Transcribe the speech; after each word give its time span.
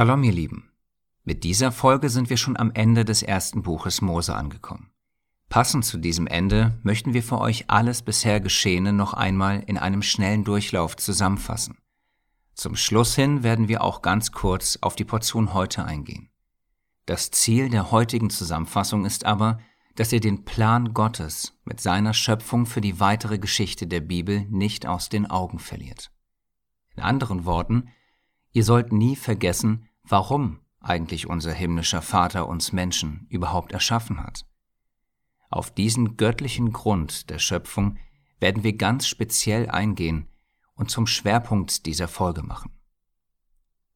Shalom, 0.00 0.22
ihr 0.24 0.32
Lieben. 0.32 0.70
Mit 1.24 1.44
dieser 1.44 1.72
Folge 1.72 2.08
sind 2.08 2.30
wir 2.30 2.38
schon 2.38 2.56
am 2.56 2.70
Ende 2.72 3.04
des 3.04 3.22
ersten 3.22 3.60
Buches 3.60 4.00
Mose 4.00 4.34
angekommen. 4.34 4.90
Passend 5.50 5.84
zu 5.84 5.98
diesem 5.98 6.26
Ende 6.26 6.80
möchten 6.82 7.12
wir 7.12 7.22
für 7.22 7.38
euch 7.38 7.66
alles 7.68 8.00
bisher 8.00 8.40
Geschehene 8.40 8.94
noch 8.94 9.12
einmal 9.12 9.62
in 9.66 9.76
einem 9.76 10.00
schnellen 10.00 10.42
Durchlauf 10.42 10.96
zusammenfassen. 10.96 11.76
Zum 12.54 12.76
Schluss 12.76 13.14
hin 13.14 13.42
werden 13.42 13.68
wir 13.68 13.84
auch 13.84 14.00
ganz 14.00 14.32
kurz 14.32 14.78
auf 14.80 14.96
die 14.96 15.04
Portion 15.04 15.52
heute 15.52 15.84
eingehen. 15.84 16.30
Das 17.04 17.30
Ziel 17.30 17.68
der 17.68 17.90
heutigen 17.90 18.30
Zusammenfassung 18.30 19.04
ist 19.04 19.26
aber, 19.26 19.58
dass 19.96 20.14
ihr 20.14 20.20
den 20.20 20.46
Plan 20.46 20.94
Gottes 20.94 21.60
mit 21.66 21.78
seiner 21.78 22.14
Schöpfung 22.14 22.64
für 22.64 22.80
die 22.80 23.00
weitere 23.00 23.38
Geschichte 23.38 23.86
der 23.86 24.00
Bibel 24.00 24.46
nicht 24.48 24.86
aus 24.86 25.10
den 25.10 25.26
Augen 25.26 25.58
verliert. 25.58 26.10
In 26.96 27.02
anderen 27.02 27.44
Worten, 27.44 27.90
Ihr 28.52 28.64
sollt 28.64 28.92
nie 28.92 29.16
vergessen, 29.16 29.86
warum 30.10 30.60
eigentlich 30.80 31.28
unser 31.28 31.52
himmlischer 31.52 32.02
Vater 32.02 32.48
uns 32.48 32.72
Menschen 32.72 33.26
überhaupt 33.28 33.72
erschaffen 33.72 34.22
hat. 34.22 34.46
Auf 35.50 35.70
diesen 35.70 36.16
göttlichen 36.16 36.72
Grund 36.72 37.30
der 37.30 37.38
Schöpfung 37.38 37.98
werden 38.38 38.62
wir 38.62 38.76
ganz 38.76 39.06
speziell 39.06 39.68
eingehen 39.68 40.28
und 40.74 40.90
zum 40.90 41.06
Schwerpunkt 41.06 41.86
dieser 41.86 42.08
Folge 42.08 42.42
machen. 42.42 42.72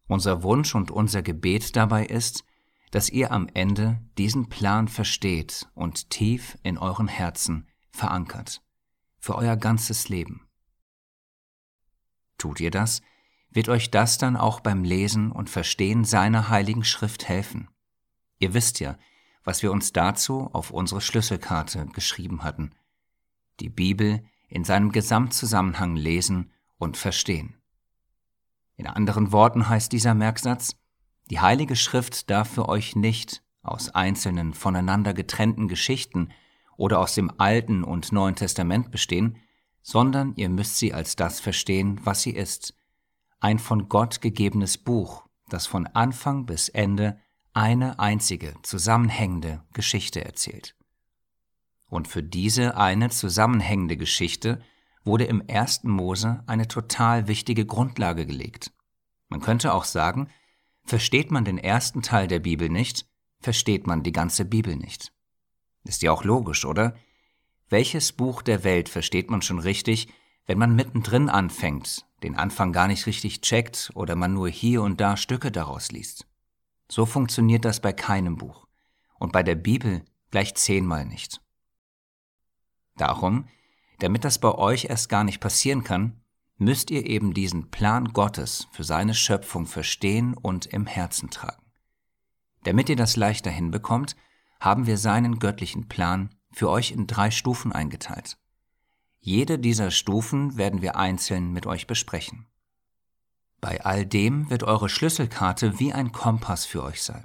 Unser 0.06 0.42
Wunsch 0.42 0.74
und 0.74 0.90
unser 0.90 1.22
Gebet 1.22 1.76
dabei 1.76 2.04
ist, 2.04 2.44
dass 2.90 3.08
ihr 3.08 3.32
am 3.32 3.48
Ende 3.54 4.00
diesen 4.18 4.48
Plan 4.48 4.86
versteht 4.88 5.68
und 5.74 6.10
tief 6.10 6.58
in 6.62 6.76
euren 6.78 7.08
Herzen 7.08 7.66
verankert, 7.90 8.62
für 9.18 9.36
euer 9.36 9.56
ganzes 9.56 10.08
Leben. 10.08 10.46
Tut 12.36 12.60
ihr 12.60 12.70
das, 12.70 13.00
wird 13.54 13.68
euch 13.68 13.90
das 13.90 14.18
dann 14.18 14.36
auch 14.36 14.60
beim 14.60 14.84
Lesen 14.84 15.32
und 15.32 15.48
Verstehen 15.48 16.04
seiner 16.04 16.48
heiligen 16.48 16.84
Schrift 16.84 17.28
helfen. 17.28 17.68
Ihr 18.38 18.52
wisst 18.52 18.80
ja, 18.80 18.98
was 19.44 19.62
wir 19.62 19.72
uns 19.72 19.92
dazu 19.92 20.50
auf 20.52 20.70
unsere 20.70 21.00
Schlüsselkarte 21.00 21.86
geschrieben 21.86 22.42
hatten. 22.42 22.72
Die 23.60 23.68
Bibel 23.68 24.24
in 24.48 24.64
seinem 24.64 24.90
Gesamtzusammenhang 24.90 25.96
lesen 25.96 26.50
und 26.78 26.96
verstehen. 26.96 27.54
In 28.76 28.88
anderen 28.88 29.30
Worten 29.30 29.68
heißt 29.68 29.92
dieser 29.92 30.14
Merksatz, 30.14 30.76
die 31.30 31.40
Heilige 31.40 31.76
Schrift 31.76 32.28
darf 32.30 32.50
für 32.50 32.68
euch 32.68 32.96
nicht 32.96 33.42
aus 33.62 33.88
einzelnen 33.90 34.52
voneinander 34.52 35.14
getrennten 35.14 35.68
Geschichten 35.68 36.30
oder 36.76 36.98
aus 36.98 37.14
dem 37.14 37.32
Alten 37.38 37.84
und 37.84 38.12
Neuen 38.12 38.34
Testament 38.34 38.90
bestehen, 38.90 39.38
sondern 39.80 40.34
ihr 40.36 40.48
müsst 40.48 40.78
sie 40.78 40.92
als 40.92 41.14
das 41.14 41.40
verstehen, 41.40 42.00
was 42.04 42.22
sie 42.22 42.32
ist, 42.32 42.74
ein 43.44 43.58
von 43.58 43.90
Gott 43.90 44.22
gegebenes 44.22 44.78
Buch, 44.78 45.26
das 45.50 45.66
von 45.66 45.86
Anfang 45.86 46.46
bis 46.46 46.70
Ende 46.70 47.20
eine 47.52 47.98
einzige 47.98 48.54
zusammenhängende 48.62 49.62
Geschichte 49.74 50.24
erzählt. 50.24 50.74
Und 51.90 52.08
für 52.08 52.22
diese 52.22 52.78
eine 52.78 53.10
zusammenhängende 53.10 53.98
Geschichte 53.98 54.62
wurde 55.04 55.24
im 55.24 55.42
ersten 55.46 55.90
Mose 55.90 56.42
eine 56.46 56.68
total 56.68 57.28
wichtige 57.28 57.66
Grundlage 57.66 58.24
gelegt. 58.24 58.72
Man 59.28 59.42
könnte 59.42 59.74
auch 59.74 59.84
sagen, 59.84 60.30
versteht 60.86 61.30
man 61.30 61.44
den 61.44 61.58
ersten 61.58 62.00
Teil 62.00 62.28
der 62.28 62.40
Bibel 62.40 62.70
nicht, 62.70 63.04
versteht 63.40 63.86
man 63.86 64.02
die 64.02 64.12
ganze 64.12 64.46
Bibel 64.46 64.74
nicht. 64.74 65.12
Ist 65.82 66.00
ja 66.00 66.12
auch 66.12 66.24
logisch, 66.24 66.64
oder? 66.64 66.96
Welches 67.68 68.12
Buch 68.12 68.40
der 68.40 68.64
Welt 68.64 68.88
versteht 68.88 69.30
man 69.30 69.42
schon 69.42 69.58
richtig, 69.58 70.08
wenn 70.46 70.56
man 70.56 70.74
mittendrin 70.74 71.28
anfängt, 71.28 72.06
den 72.24 72.36
Anfang 72.36 72.72
gar 72.72 72.88
nicht 72.88 73.06
richtig 73.06 73.42
checkt 73.42 73.90
oder 73.94 74.16
man 74.16 74.32
nur 74.32 74.48
hier 74.48 74.82
und 74.82 75.00
da 75.00 75.16
Stücke 75.16 75.52
daraus 75.52 75.92
liest. 75.92 76.26
So 76.90 77.06
funktioniert 77.06 77.64
das 77.64 77.80
bei 77.80 77.92
keinem 77.92 78.36
Buch 78.36 78.66
und 79.18 79.32
bei 79.32 79.42
der 79.42 79.54
Bibel 79.54 80.04
gleich 80.30 80.54
zehnmal 80.54 81.04
nicht. 81.04 81.40
Darum, 82.96 83.46
damit 83.98 84.24
das 84.24 84.38
bei 84.38 84.52
euch 84.52 84.86
erst 84.86 85.08
gar 85.08 85.22
nicht 85.22 85.40
passieren 85.40 85.84
kann, 85.84 86.20
müsst 86.56 86.90
ihr 86.90 87.06
eben 87.06 87.34
diesen 87.34 87.70
Plan 87.70 88.12
Gottes 88.12 88.68
für 88.72 88.84
seine 88.84 89.14
Schöpfung 89.14 89.66
verstehen 89.66 90.34
und 90.34 90.66
im 90.66 90.86
Herzen 90.86 91.30
tragen. 91.30 91.62
Damit 92.62 92.88
ihr 92.88 92.96
das 92.96 93.16
leichter 93.16 93.50
hinbekommt, 93.50 94.16
haben 94.60 94.86
wir 94.86 94.96
seinen 94.96 95.38
göttlichen 95.38 95.88
Plan 95.88 96.34
für 96.52 96.70
euch 96.70 96.92
in 96.92 97.06
drei 97.06 97.30
Stufen 97.30 97.72
eingeteilt. 97.72 98.38
Jede 99.26 99.58
dieser 99.58 99.90
Stufen 99.90 100.58
werden 100.58 100.82
wir 100.82 100.96
einzeln 100.96 101.50
mit 101.50 101.64
euch 101.64 101.86
besprechen. 101.86 102.44
Bei 103.58 103.82
all 103.82 104.04
dem 104.04 104.50
wird 104.50 104.64
eure 104.64 104.90
Schlüsselkarte 104.90 105.80
wie 105.80 105.94
ein 105.94 106.12
Kompass 106.12 106.66
für 106.66 106.82
euch 106.82 107.02
sein. 107.02 107.24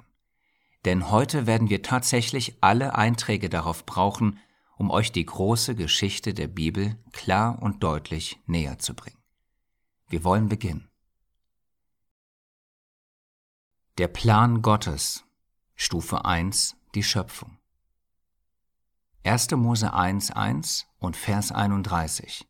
Denn 0.86 1.10
heute 1.10 1.46
werden 1.46 1.68
wir 1.68 1.82
tatsächlich 1.82 2.56
alle 2.62 2.94
Einträge 2.94 3.50
darauf 3.50 3.84
brauchen, 3.84 4.38
um 4.78 4.90
euch 4.90 5.12
die 5.12 5.26
große 5.26 5.74
Geschichte 5.74 6.32
der 6.32 6.48
Bibel 6.48 6.96
klar 7.12 7.60
und 7.60 7.82
deutlich 7.82 8.40
näher 8.46 8.78
zu 8.78 8.94
bringen. 8.94 9.20
Wir 10.08 10.24
wollen 10.24 10.48
beginnen. 10.48 10.88
Der 13.98 14.08
Plan 14.08 14.62
Gottes, 14.62 15.26
Stufe 15.76 16.24
1, 16.24 16.78
die 16.94 17.02
Schöpfung. 17.02 17.59
1. 19.22 19.50
Mose 19.50 19.92
1, 19.92 20.30
1 20.30 20.86
und 20.98 21.14
Vers 21.14 21.52
31. 21.52 22.48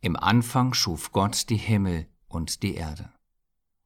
Im 0.00 0.16
Anfang 0.16 0.74
schuf 0.74 1.12
Gott 1.12 1.50
die 1.50 1.56
Himmel 1.56 2.08
und 2.26 2.64
die 2.64 2.74
Erde. 2.74 3.12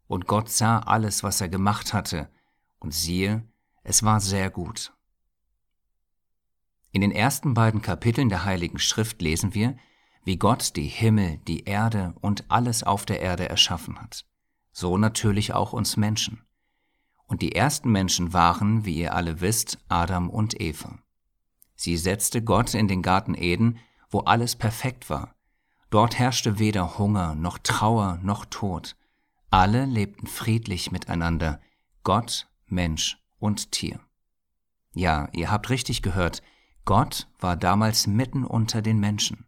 Und 0.07 0.27
Gott 0.27 0.49
sah 0.49 0.79
alles, 0.79 1.23
was 1.23 1.43
er 1.43 1.51
gemacht 1.51 1.93
hatte, 1.93 2.31
und 2.79 2.95
siehe, 2.95 3.47
es 3.83 4.03
war 4.03 4.21
sehr 4.21 4.49
gut. 4.49 4.95
In 6.93 7.03
den 7.03 7.13
ersten 7.13 7.53
beiden 7.53 7.83
Kapiteln 7.83 8.31
der 8.31 8.47
Heiligen 8.47 8.79
Schrift 8.79 9.21
lesen 9.21 9.53
wir, 9.53 9.77
wie 10.25 10.39
Gott 10.39 10.77
die 10.77 10.89
Himmel, 10.89 11.37
die 11.47 11.65
Erde 11.65 12.15
und 12.23 12.51
alles 12.51 12.85
auf 12.85 13.05
der 13.05 13.21
Erde 13.21 13.51
erschaffen 13.51 14.01
hat. 14.01 14.25
So 14.73 14.97
natürlich 14.97 15.53
auch 15.53 15.75
uns 15.75 15.99
Menschen. 15.99 16.43
Und 17.27 17.43
die 17.43 17.55
ersten 17.55 17.93
Menschen 17.93 18.33
waren, 18.33 18.87
wie 18.87 18.97
ihr 18.97 19.15
alle 19.15 19.43
wisst, 19.43 19.79
Adam 19.89 20.31
und 20.31 20.59
Eva. 20.59 21.01
Sie 21.77 21.97
setzte 21.97 22.43
Gott 22.43 22.75
in 22.75 22.89
den 22.89 23.03
Garten 23.03 23.35
Eden, 23.35 23.79
wo 24.11 24.21
alles 24.21 24.57
perfekt 24.57 25.09
war. 25.11 25.35
Dort 25.91 26.19
herrschte 26.19 26.59
weder 26.59 26.99
Hunger 26.99 27.35
noch 27.35 27.59
Trauer 27.59 28.19
noch 28.23 28.45
Tod. 28.47 28.97
Alle 29.51 29.85
lebten 29.85 30.27
friedlich 30.27 30.91
miteinander, 30.91 31.61
Gott, 32.03 32.49
Mensch 32.67 33.19
und 33.39 33.71
Tier. 33.73 34.01
Ja, 34.93 35.29
ihr 35.33 35.51
habt 35.51 35.71
richtig 35.71 36.03
gehört, 36.03 36.43
Gott 36.85 37.29
war 37.39 37.57
damals 37.57 38.07
mitten 38.07 38.45
unter 38.45 38.81
den 38.81 38.99
Menschen. 38.99 39.47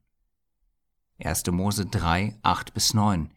1. 1.20 1.46
Mose 1.50 1.86
3, 1.86 2.38
8 2.42 2.74
bis 2.74 2.94
9. 2.94 3.32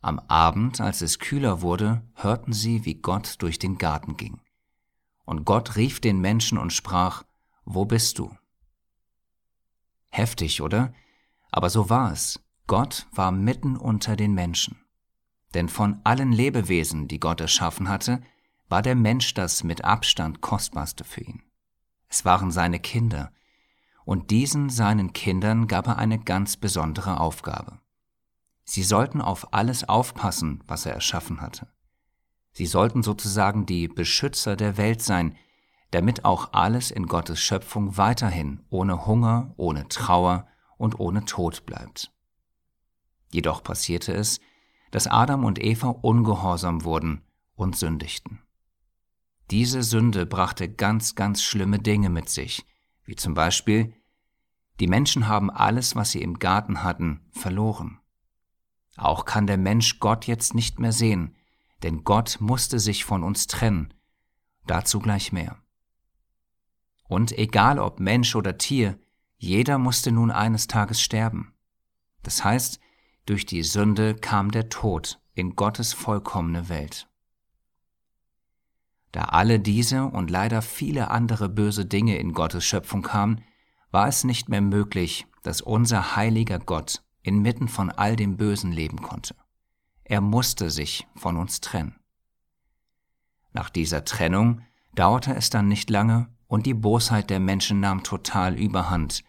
Am 0.00 0.18
Abend, 0.18 0.80
als 0.80 1.00
es 1.00 1.18
kühler 1.18 1.62
wurde, 1.62 2.02
hörten 2.14 2.52
sie, 2.52 2.84
wie 2.84 2.94
Gott 2.94 3.36
durch 3.38 3.58
den 3.58 3.78
Garten 3.78 4.16
ging. 4.16 4.40
Und 5.24 5.44
Gott 5.44 5.76
rief 5.76 6.00
den 6.00 6.20
Menschen 6.20 6.58
und 6.58 6.72
sprach, 6.72 7.24
wo 7.70 7.84
bist 7.84 8.18
du? 8.18 8.34
Heftig, 10.08 10.62
oder? 10.62 10.94
Aber 11.50 11.68
so 11.68 11.90
war 11.90 12.12
es. 12.12 12.40
Gott 12.66 13.06
war 13.12 13.30
mitten 13.30 13.76
unter 13.76 14.16
den 14.16 14.32
Menschen. 14.32 14.80
Denn 15.52 15.68
von 15.68 16.00
allen 16.04 16.32
Lebewesen, 16.32 17.08
die 17.08 17.20
Gott 17.20 17.42
erschaffen 17.42 17.88
hatte, 17.88 18.22
war 18.70 18.80
der 18.80 18.94
Mensch 18.94 19.34
das 19.34 19.64
mit 19.64 19.84
Abstand 19.84 20.40
kostbarste 20.40 21.04
für 21.04 21.22
ihn. 21.22 21.42
Es 22.08 22.24
waren 22.24 22.50
seine 22.50 22.80
Kinder, 22.80 23.32
und 24.06 24.30
diesen 24.30 24.70
seinen 24.70 25.12
Kindern 25.12 25.66
gab 25.66 25.88
er 25.88 25.98
eine 25.98 26.18
ganz 26.18 26.56
besondere 26.56 27.20
Aufgabe. 27.20 27.80
Sie 28.64 28.82
sollten 28.82 29.20
auf 29.20 29.52
alles 29.52 29.86
aufpassen, 29.86 30.64
was 30.66 30.86
er 30.86 30.94
erschaffen 30.94 31.42
hatte. 31.42 31.68
Sie 32.52 32.64
sollten 32.64 33.02
sozusagen 33.02 33.66
die 33.66 33.88
Beschützer 33.88 34.56
der 34.56 34.78
Welt 34.78 35.02
sein, 35.02 35.36
damit 35.90 36.24
auch 36.24 36.52
alles 36.52 36.90
in 36.90 37.06
Gottes 37.06 37.40
Schöpfung 37.40 37.96
weiterhin 37.96 38.64
ohne 38.68 39.06
Hunger, 39.06 39.54
ohne 39.56 39.88
Trauer 39.88 40.46
und 40.76 41.00
ohne 41.00 41.24
Tod 41.24 41.64
bleibt. 41.66 42.12
Jedoch 43.30 43.62
passierte 43.62 44.12
es, 44.12 44.40
dass 44.90 45.06
Adam 45.06 45.44
und 45.44 45.62
Eva 45.62 45.88
ungehorsam 45.88 46.84
wurden 46.84 47.22
und 47.54 47.76
sündigten. 47.76 48.40
Diese 49.50 49.82
Sünde 49.82 50.26
brachte 50.26 50.68
ganz, 50.68 51.14
ganz 51.14 51.42
schlimme 51.42 51.78
Dinge 51.78 52.10
mit 52.10 52.28
sich, 52.28 52.66
wie 53.04 53.16
zum 53.16 53.34
Beispiel, 53.34 53.94
die 54.80 54.86
Menschen 54.86 55.26
haben 55.26 55.50
alles, 55.50 55.96
was 55.96 56.12
sie 56.12 56.22
im 56.22 56.38
Garten 56.38 56.82
hatten, 56.82 57.26
verloren. 57.32 57.98
Auch 58.96 59.24
kann 59.24 59.46
der 59.46 59.58
Mensch 59.58 59.98
Gott 60.00 60.26
jetzt 60.26 60.54
nicht 60.54 60.78
mehr 60.78 60.92
sehen, 60.92 61.34
denn 61.82 62.04
Gott 62.04 62.38
musste 62.40 62.78
sich 62.78 63.04
von 63.04 63.22
uns 63.22 63.46
trennen. 63.46 63.94
Dazu 64.66 64.98
gleich 64.98 65.32
mehr. 65.32 65.56
Und 67.08 67.36
egal 67.36 67.78
ob 67.78 68.00
Mensch 68.00 68.36
oder 68.36 68.58
Tier, 68.58 68.98
jeder 69.36 69.78
musste 69.78 70.12
nun 70.12 70.30
eines 70.30 70.66
Tages 70.66 71.00
sterben. 71.00 71.54
Das 72.22 72.44
heißt, 72.44 72.78
durch 73.26 73.46
die 73.46 73.62
Sünde 73.62 74.14
kam 74.14 74.50
der 74.50 74.68
Tod 74.68 75.20
in 75.34 75.56
Gottes 75.56 75.92
vollkommene 75.92 76.68
Welt. 76.68 77.08
Da 79.12 79.22
alle 79.22 79.58
diese 79.58 80.04
und 80.04 80.30
leider 80.30 80.60
viele 80.60 81.10
andere 81.10 81.48
böse 81.48 81.86
Dinge 81.86 82.18
in 82.18 82.32
Gottes 82.32 82.64
Schöpfung 82.64 83.02
kamen, 83.02 83.42
war 83.90 84.08
es 84.08 84.24
nicht 84.24 84.48
mehr 84.48 84.60
möglich, 84.60 85.26
dass 85.42 85.62
unser 85.62 86.16
heiliger 86.16 86.58
Gott 86.58 87.02
inmitten 87.22 87.68
von 87.68 87.90
all 87.90 88.16
dem 88.16 88.36
Bösen 88.36 88.72
leben 88.72 89.00
konnte. 89.00 89.34
Er 90.04 90.20
musste 90.20 90.70
sich 90.70 91.06
von 91.14 91.36
uns 91.36 91.60
trennen. 91.60 91.98
Nach 93.52 93.70
dieser 93.70 94.04
Trennung 94.04 94.62
dauerte 94.94 95.34
es 95.34 95.50
dann 95.50 95.68
nicht 95.68 95.90
lange 95.90 96.28
und 96.48 96.66
die 96.66 96.74
Bosheit 96.74 97.30
der 97.30 97.38
Menschen 97.38 97.78
nahm 97.78 98.02
total 98.02 98.58
überhand. 98.58 99.22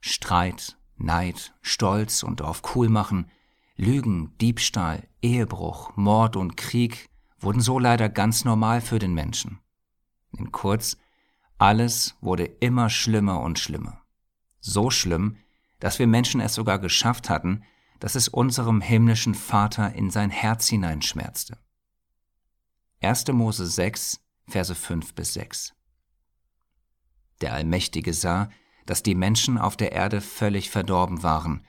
Streit, 0.00 0.76
Neid, 0.96 1.54
Stolz 1.62 2.22
und 2.22 2.42
auf 2.42 2.62
cool 2.74 2.88
machen, 2.88 3.30
Lügen, 3.76 4.36
Diebstahl, 4.40 5.08
Ehebruch, 5.20 5.94
Mord 5.96 6.36
und 6.36 6.56
Krieg 6.56 7.10
wurden 7.38 7.60
so 7.60 7.78
leider 7.78 8.08
ganz 8.08 8.44
normal 8.44 8.80
für 8.80 8.98
den 8.98 9.12
Menschen. 9.12 9.58
In 10.32 10.52
kurz, 10.52 10.96
alles 11.58 12.16
wurde 12.20 12.44
immer 12.44 12.88
schlimmer 12.88 13.40
und 13.40 13.58
schlimmer. 13.58 14.02
So 14.60 14.90
schlimm, 14.90 15.36
dass 15.80 15.98
wir 15.98 16.06
Menschen 16.06 16.40
es 16.40 16.54
sogar 16.54 16.78
geschafft 16.78 17.28
hatten, 17.28 17.64
dass 18.00 18.14
es 18.14 18.28
unserem 18.28 18.80
himmlischen 18.80 19.34
Vater 19.34 19.94
in 19.94 20.10
sein 20.10 20.30
Herz 20.30 20.68
hineinschmerzte. 20.68 21.58
1. 23.02 23.26
Mose 23.28 23.66
6, 23.66 24.20
Verse 24.48 24.74
5 24.74 25.14
bis 25.14 25.34
6. 25.34 25.75
Der 27.40 27.52
Allmächtige 27.52 28.12
sah, 28.14 28.48
dass 28.86 29.02
die 29.02 29.14
Menschen 29.14 29.58
auf 29.58 29.76
der 29.76 29.92
Erde 29.92 30.20
völlig 30.20 30.70
verdorben 30.70 31.22
waren. 31.22 31.66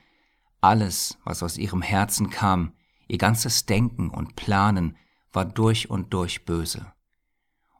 Alles, 0.60 1.18
was 1.24 1.42
aus 1.42 1.58
ihrem 1.58 1.82
Herzen 1.82 2.30
kam, 2.30 2.72
ihr 3.06 3.18
ganzes 3.18 3.66
Denken 3.66 4.10
und 4.10 4.36
Planen, 4.36 4.96
war 5.32 5.44
durch 5.44 5.90
und 5.90 6.12
durch 6.14 6.44
böse. 6.44 6.92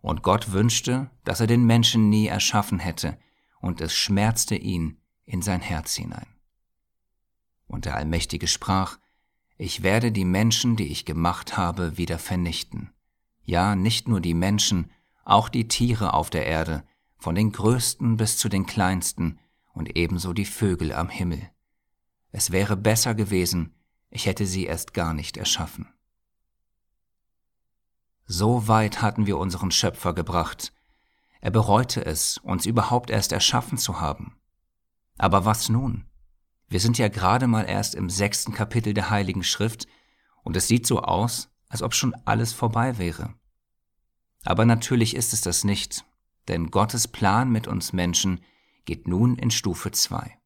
Und 0.00 0.22
Gott 0.22 0.52
wünschte, 0.52 1.10
dass 1.24 1.40
er 1.40 1.46
den 1.46 1.64
Menschen 1.64 2.08
nie 2.08 2.26
erschaffen 2.26 2.78
hätte, 2.78 3.18
und 3.60 3.80
es 3.80 3.94
schmerzte 3.94 4.54
ihn 4.54 4.98
in 5.24 5.42
sein 5.42 5.60
Herz 5.60 5.94
hinein. 5.94 6.28
Und 7.66 7.84
der 7.84 7.96
Allmächtige 7.96 8.46
sprach, 8.46 8.98
Ich 9.56 9.82
werde 9.82 10.12
die 10.12 10.24
Menschen, 10.24 10.76
die 10.76 10.86
ich 10.86 11.04
gemacht 11.04 11.56
habe, 11.56 11.98
wieder 11.98 12.18
vernichten. 12.18 12.92
Ja, 13.44 13.74
nicht 13.74 14.08
nur 14.08 14.20
die 14.20 14.34
Menschen, 14.34 14.90
auch 15.24 15.48
die 15.48 15.68
Tiere 15.68 16.14
auf 16.14 16.30
der 16.30 16.46
Erde, 16.46 16.84
von 17.18 17.34
den 17.34 17.52
größten 17.52 18.16
bis 18.16 18.38
zu 18.38 18.48
den 18.48 18.64
kleinsten 18.66 19.38
und 19.72 19.96
ebenso 19.96 20.32
die 20.32 20.44
Vögel 20.44 20.92
am 20.92 21.08
Himmel. 21.08 21.50
Es 22.30 22.50
wäre 22.50 22.76
besser 22.76 23.14
gewesen, 23.14 23.74
ich 24.10 24.26
hätte 24.26 24.46
sie 24.46 24.64
erst 24.64 24.94
gar 24.94 25.14
nicht 25.14 25.36
erschaffen. 25.36 25.88
So 28.24 28.68
weit 28.68 29.02
hatten 29.02 29.26
wir 29.26 29.38
unseren 29.38 29.70
Schöpfer 29.70 30.14
gebracht. 30.14 30.72
Er 31.40 31.50
bereute 31.50 32.04
es, 32.04 32.38
uns 32.38 32.66
überhaupt 32.66 33.10
erst 33.10 33.32
erschaffen 33.32 33.78
zu 33.78 34.00
haben. 34.00 34.36
Aber 35.16 35.44
was 35.44 35.68
nun? 35.68 36.04
Wir 36.68 36.80
sind 36.80 36.98
ja 36.98 37.08
gerade 37.08 37.46
mal 37.46 37.64
erst 37.64 37.94
im 37.94 38.10
sechsten 38.10 38.52
Kapitel 38.52 38.92
der 38.92 39.10
Heiligen 39.10 39.42
Schrift 39.42 39.86
und 40.42 40.56
es 40.56 40.68
sieht 40.68 40.86
so 40.86 41.00
aus, 41.00 41.50
als 41.68 41.82
ob 41.82 41.94
schon 41.94 42.14
alles 42.24 42.52
vorbei 42.52 42.98
wäre. 42.98 43.34
Aber 44.44 44.64
natürlich 44.64 45.16
ist 45.16 45.32
es 45.32 45.40
das 45.40 45.64
nicht, 45.64 46.04
denn 46.48 46.70
Gottes 46.70 47.06
Plan 47.08 47.50
mit 47.50 47.66
uns 47.66 47.92
Menschen 47.92 48.40
geht 48.84 49.06
nun 49.06 49.36
in 49.36 49.50
Stufe 49.50 49.90
2. 49.90 50.38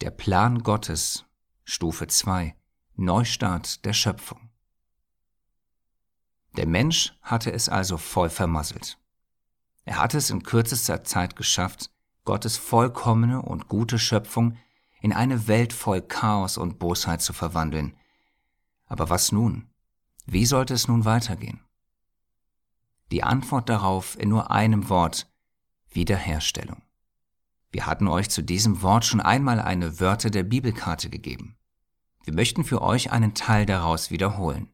Der 0.00 0.10
Plan 0.10 0.62
Gottes, 0.62 1.24
Stufe 1.64 2.06
2, 2.06 2.54
Neustart 2.96 3.84
der 3.84 3.92
Schöpfung. 3.92 4.50
Der 6.56 6.66
Mensch 6.66 7.16
hatte 7.22 7.52
es 7.52 7.68
also 7.68 7.96
voll 7.96 8.28
vermasselt. 8.28 8.98
Er 9.84 9.98
hatte 9.98 10.18
es 10.18 10.30
in 10.30 10.42
kürzester 10.42 11.04
Zeit 11.04 11.36
geschafft, 11.36 11.90
Gottes 12.24 12.56
vollkommene 12.56 13.42
und 13.42 13.68
gute 13.68 13.98
Schöpfung 13.98 14.56
in 15.00 15.12
eine 15.12 15.46
Welt 15.46 15.72
voll 15.72 16.02
Chaos 16.02 16.58
und 16.58 16.78
Bosheit 16.78 17.22
zu 17.22 17.32
verwandeln. 17.32 17.96
Aber 18.86 19.10
was 19.10 19.30
nun? 19.30 19.70
Wie 20.24 20.44
sollte 20.44 20.74
es 20.74 20.88
nun 20.88 21.04
weitergehen? 21.04 21.60
Die 23.12 23.22
Antwort 23.22 23.68
darauf 23.68 24.18
in 24.18 24.28
nur 24.28 24.50
einem 24.50 24.88
Wort 24.88 25.30
Wiederherstellung. 25.90 26.82
Wir 27.70 27.86
hatten 27.86 28.08
euch 28.08 28.30
zu 28.30 28.42
diesem 28.42 28.82
Wort 28.82 29.04
schon 29.04 29.20
einmal 29.20 29.60
eine 29.60 30.00
Wörter 30.00 30.30
der 30.30 30.42
Bibelkarte 30.42 31.10
gegeben. 31.10 31.56
Wir 32.24 32.34
möchten 32.34 32.64
für 32.64 32.82
euch 32.82 33.12
einen 33.12 33.34
Teil 33.34 33.66
daraus 33.66 34.10
wiederholen. 34.10 34.68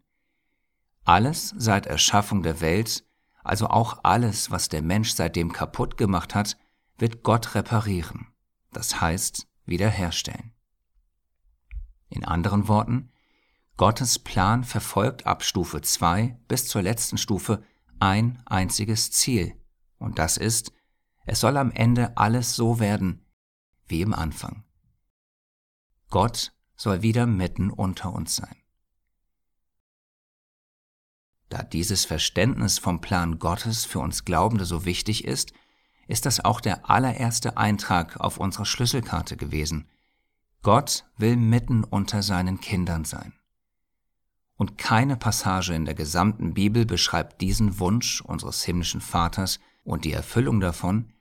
Alles 1.04 1.52
seit 1.56 1.86
Erschaffung 1.86 2.42
der 2.42 2.60
Welt, 2.60 3.04
also 3.44 3.66
auch 3.66 4.04
alles, 4.04 4.50
was 4.50 4.68
der 4.68 4.82
Mensch 4.82 5.12
seitdem 5.12 5.52
kaputt 5.52 5.96
gemacht 5.96 6.34
hat, 6.34 6.56
wird 6.96 7.22
Gott 7.22 7.54
reparieren, 7.54 8.28
das 8.72 9.00
heißt 9.00 9.48
wiederherstellen. 9.66 10.52
In 12.08 12.24
anderen 12.24 12.68
Worten, 12.68 13.10
Gottes 13.76 14.18
Plan 14.18 14.64
verfolgt 14.64 15.26
ab 15.26 15.42
Stufe 15.42 15.80
2 15.80 16.38
bis 16.46 16.68
zur 16.68 16.82
letzten 16.82 17.18
Stufe 17.18 17.64
ein 18.02 18.42
einziges 18.46 19.12
Ziel, 19.12 19.54
und 19.98 20.18
das 20.18 20.36
ist, 20.36 20.72
es 21.24 21.38
soll 21.38 21.56
am 21.56 21.70
Ende 21.70 22.16
alles 22.16 22.56
so 22.56 22.80
werden 22.80 23.24
wie 23.86 24.00
im 24.02 24.12
Anfang. 24.12 24.64
Gott 26.10 26.52
soll 26.74 27.02
wieder 27.02 27.26
mitten 27.26 27.70
unter 27.70 28.12
uns 28.12 28.34
sein. 28.34 28.56
Da 31.48 31.62
dieses 31.62 32.04
Verständnis 32.04 32.80
vom 32.80 33.00
Plan 33.00 33.38
Gottes 33.38 33.84
für 33.84 34.00
uns 34.00 34.24
Glaubende 34.24 34.64
so 34.64 34.84
wichtig 34.84 35.24
ist, 35.24 35.52
ist 36.08 36.26
das 36.26 36.44
auch 36.44 36.60
der 36.60 36.90
allererste 36.90 37.56
Eintrag 37.56 38.18
auf 38.18 38.38
unserer 38.38 38.66
Schlüsselkarte 38.66 39.36
gewesen. 39.36 39.88
Gott 40.62 41.04
will 41.18 41.36
mitten 41.36 41.84
unter 41.84 42.24
seinen 42.24 42.60
Kindern 42.60 43.04
sein 43.04 43.32
und 44.62 44.78
keine 44.78 45.16
Passage 45.16 45.74
in 45.74 45.86
der 45.86 45.96
gesamten 45.96 46.54
Bibel 46.54 46.86
beschreibt 46.86 47.40
diesen 47.40 47.80
Wunsch 47.80 48.20
unseres 48.20 48.62
himmlischen 48.62 49.00
Vaters 49.00 49.58
und 49.82 50.04
die 50.04 50.12
Erfüllung 50.12 50.60
davon 50.60 51.12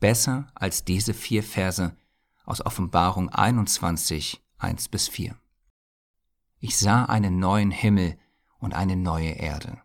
besser 0.00 0.46
als 0.54 0.82
diese 0.82 1.12
vier 1.12 1.42
Verse 1.42 1.94
aus 2.46 2.64
Offenbarung 2.64 3.28
21, 3.28 4.42
1 4.56 4.88
bis 4.88 5.08
4. 5.08 5.36
Ich 6.58 6.78
sah 6.78 7.04
einen 7.04 7.38
neuen 7.38 7.70
Himmel 7.70 8.16
und 8.60 8.72
eine 8.72 8.96
neue 8.96 9.32
Erde. 9.32 9.76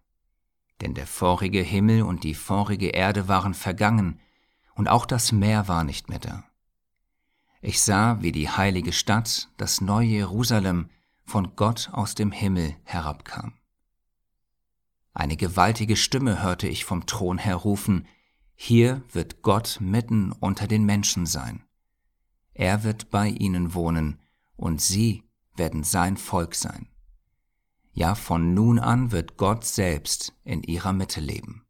Denn 0.80 0.94
der 0.94 1.06
vorige 1.06 1.62
Himmel 1.62 2.04
und 2.04 2.24
die 2.24 2.34
vorige 2.34 2.92
Erde 2.92 3.28
waren 3.28 3.54
vergangen, 3.54 4.22
und 4.74 4.88
auch 4.88 5.06
das 5.06 5.34
Meer 5.34 5.68
war 5.68 5.84
nicht 5.84 6.08
mehr 6.08 6.20
da. 6.20 6.46
Ich 7.60 7.82
sah, 7.82 8.22
wie 8.22 8.32
die 8.32 8.48
heilige 8.48 8.94
Stadt, 8.94 9.50
das 9.58 9.82
neue 9.82 10.08
Jerusalem, 10.08 10.90
von 11.32 11.56
Gott 11.56 11.90
aus 11.94 12.14
dem 12.14 12.34
Himmel 12.34 12.76
herabkam. 12.84 13.54
Eine 15.14 15.38
gewaltige 15.38 15.96
Stimme 15.96 16.44
hörte 16.44 16.68
ich 16.68 16.84
vom 16.84 17.06
Thron 17.06 17.38
her 17.38 17.56
rufen, 17.56 18.06
hier 18.54 19.02
wird 19.14 19.42
Gott 19.42 19.78
mitten 19.80 20.34
unter 20.34 20.68
den 20.68 20.84
Menschen 20.84 21.26
sein. 21.26 21.64
Er 22.54 22.84
wird 22.84 23.12
bei 23.12 23.30
ihnen 23.30 23.74
wohnen, 23.74 24.20
und 24.58 24.82
sie 24.82 25.24
werden 25.56 25.86
sein 25.86 26.18
Volk 26.18 26.54
sein. 26.54 26.90
Ja, 27.94 28.14
von 28.14 28.54
nun 28.54 28.78
an 28.78 29.14
wird 29.14 29.38
Gott 29.38 29.64
selbst 29.64 30.34
in 30.44 30.64
ihrer 30.64 30.92
Mitte 30.92 31.22
leben. 31.22 31.66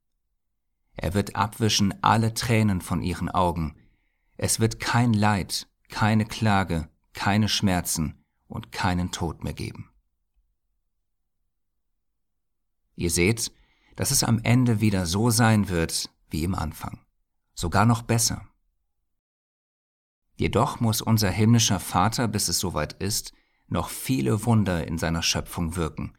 Er 0.94 1.14
wird 1.14 1.36
abwischen 1.36 2.04
alle 2.04 2.34
Tränen 2.34 2.82
von 2.82 3.04
ihren 3.04 3.30
Augen. 3.30 3.76
Es 4.38 4.60
wird 4.60 4.80
kein 4.80 5.14
Leid, 5.14 5.68
keine 5.88 6.26
Klage, 6.26 6.90
keine 7.14 7.48
Schmerzen, 7.48 8.21
und 8.52 8.72
keinen 8.72 9.12
Tod 9.12 9.44
mehr 9.44 9.54
geben. 9.54 9.90
Ihr 12.96 13.10
seht, 13.10 13.52
dass 13.96 14.12
es 14.12 14.24
am 14.24 14.40
Ende 14.44 14.82
wieder 14.82 15.06
so 15.06 15.30
sein 15.30 15.70
wird 15.70 16.10
wie 16.30 16.44
im 16.44 16.56
Anfang, 16.56 17.00
sogar 17.54 17.86
noch 17.86 18.04
besser. 18.04 18.48
Jedoch 20.36 20.80
muss 20.80 21.02
unser 21.02 21.30
himmlischer 21.30 21.80
Vater, 21.80 22.28
bis 22.28 22.48
es 22.48 22.60
soweit 22.60 22.94
ist, 22.94 23.34
noch 23.68 23.90
viele 23.90 24.46
Wunder 24.46 24.88
in 24.88 24.98
seiner 24.98 25.24
Schöpfung 25.24 25.76
wirken. 25.76 26.18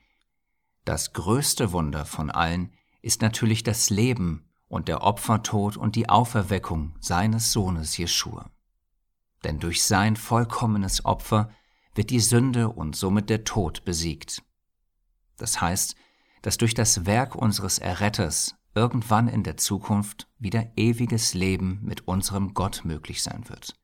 Das 0.85 1.13
größte 1.13 1.73
Wunder 1.73 2.05
von 2.05 2.31
allen 2.31 2.73
ist 3.03 3.21
natürlich 3.21 3.63
das 3.63 3.91
Leben 3.91 4.49
und 4.69 4.89
der 4.89 5.03
Opfertod 5.03 5.77
und 5.77 5.97
die 5.97 6.09
Auferweckung 6.09 6.95
seines 7.01 7.53
Sohnes 7.53 7.97
Jeschua. 7.97 8.51
Denn 9.45 9.59
durch 9.59 9.83
sein 9.83 10.17
vollkommenes 10.17 11.05
Opfer 11.05 11.51
wird 11.95 12.11
die 12.11 12.21
Sünde 12.21 12.69
und 12.71 12.97
somit 12.97 13.31
der 13.31 13.45
Tod 13.45 13.85
besiegt. 13.85 14.43
Das 15.37 15.61
heißt, 15.61 15.95
dass 16.43 16.57
durch 16.57 16.75
das 16.75 17.07
Werk 17.07 17.35
unseres 17.35 17.79
Erretters 17.79 18.57
irgendwann 18.75 19.29
in 19.29 19.43
der 19.43 19.57
Zukunft 19.57 20.29
wieder 20.39 20.73
ewiges 20.77 21.35
Leben 21.35 21.81
mit 21.83 22.09
unserem 22.09 22.55
Gott 22.55 22.85
möglich 22.85 23.23
sein 23.23 23.49
wird. 23.49 23.75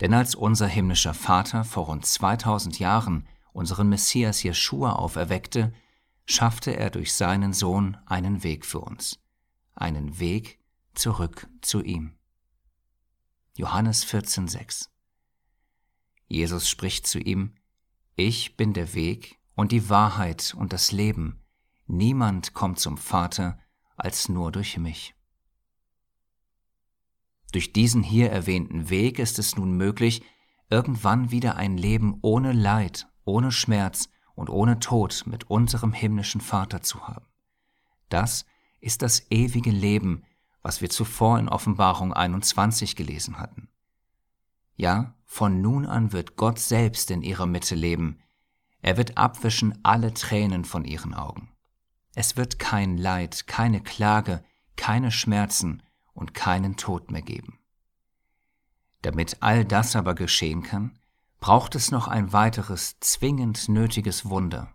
Denn 0.00 0.14
als 0.14 0.34
unser 0.34 0.66
himmlischer 0.66 1.14
Vater 1.14 1.64
vor 1.64 1.86
rund 1.86 2.06
2000 2.06 2.78
Jahren 2.78 3.26
unseren 3.52 3.88
Messias 3.88 4.42
Jeschua 4.42 4.92
auferweckte, 4.92 5.72
schaffte 6.26 6.76
er 6.76 6.90
durch 6.90 7.14
seinen 7.14 7.52
Sohn 7.52 7.96
einen 8.06 8.42
Weg 8.42 8.66
für 8.66 8.80
uns, 8.80 9.18
einen 9.74 10.20
Weg 10.20 10.60
zurück 10.94 11.48
zu 11.62 11.82
ihm. 11.82 12.14
Johannes 13.56 14.06
14,6 14.06 14.88
Jesus 16.28 16.68
spricht 16.68 17.06
zu 17.06 17.18
ihm, 17.18 17.54
Ich 18.14 18.56
bin 18.56 18.74
der 18.74 18.94
Weg 18.94 19.38
und 19.54 19.72
die 19.72 19.88
Wahrheit 19.88 20.54
und 20.56 20.72
das 20.72 20.92
Leben, 20.92 21.42
niemand 21.86 22.54
kommt 22.54 22.78
zum 22.78 22.96
Vater 22.98 23.58
als 23.96 24.28
nur 24.28 24.52
durch 24.52 24.76
mich. 24.76 25.14
Durch 27.52 27.72
diesen 27.72 28.02
hier 28.02 28.30
erwähnten 28.30 28.90
Weg 28.90 29.18
ist 29.18 29.38
es 29.38 29.56
nun 29.56 29.76
möglich, 29.76 30.22
irgendwann 30.70 31.30
wieder 31.30 31.56
ein 31.56 31.78
Leben 31.78 32.18
ohne 32.20 32.52
Leid, 32.52 33.08
ohne 33.24 33.50
Schmerz 33.50 34.10
und 34.34 34.50
ohne 34.50 34.78
Tod 34.78 35.24
mit 35.26 35.50
unserem 35.50 35.92
himmlischen 35.92 36.40
Vater 36.40 36.82
zu 36.82 37.08
haben. 37.08 37.26
Das 38.10 38.44
ist 38.80 39.02
das 39.02 39.30
ewige 39.30 39.70
Leben, 39.70 40.24
was 40.62 40.80
wir 40.80 40.90
zuvor 40.90 41.38
in 41.38 41.48
Offenbarung 41.48 42.12
21 42.12 42.96
gelesen 42.96 43.38
hatten. 43.38 43.68
Ja, 44.76 45.14
von 45.30 45.60
nun 45.60 45.86
an 45.86 46.12
wird 46.12 46.36
Gott 46.36 46.58
selbst 46.58 47.12
in 47.12 47.22
ihrer 47.22 47.46
Mitte 47.46 47.74
leben. 47.74 48.18
Er 48.80 48.96
wird 48.96 49.18
abwischen 49.18 49.78
alle 49.84 50.14
Tränen 50.14 50.64
von 50.64 50.84
ihren 50.84 51.14
Augen. 51.14 51.52
Es 52.14 52.36
wird 52.36 52.58
kein 52.58 52.96
Leid, 52.96 53.46
keine 53.46 53.80
Klage, 53.80 54.42
keine 54.74 55.12
Schmerzen 55.12 55.82
und 56.14 56.34
keinen 56.34 56.76
Tod 56.76 57.10
mehr 57.10 57.22
geben. 57.22 57.58
Damit 59.02 59.36
all 59.40 59.64
das 59.64 59.94
aber 59.94 60.14
geschehen 60.14 60.62
kann, 60.62 60.98
braucht 61.40 61.74
es 61.74 61.92
noch 61.92 62.08
ein 62.08 62.32
weiteres 62.32 62.98
zwingend 62.98 63.68
nötiges 63.68 64.28
Wunder, 64.28 64.72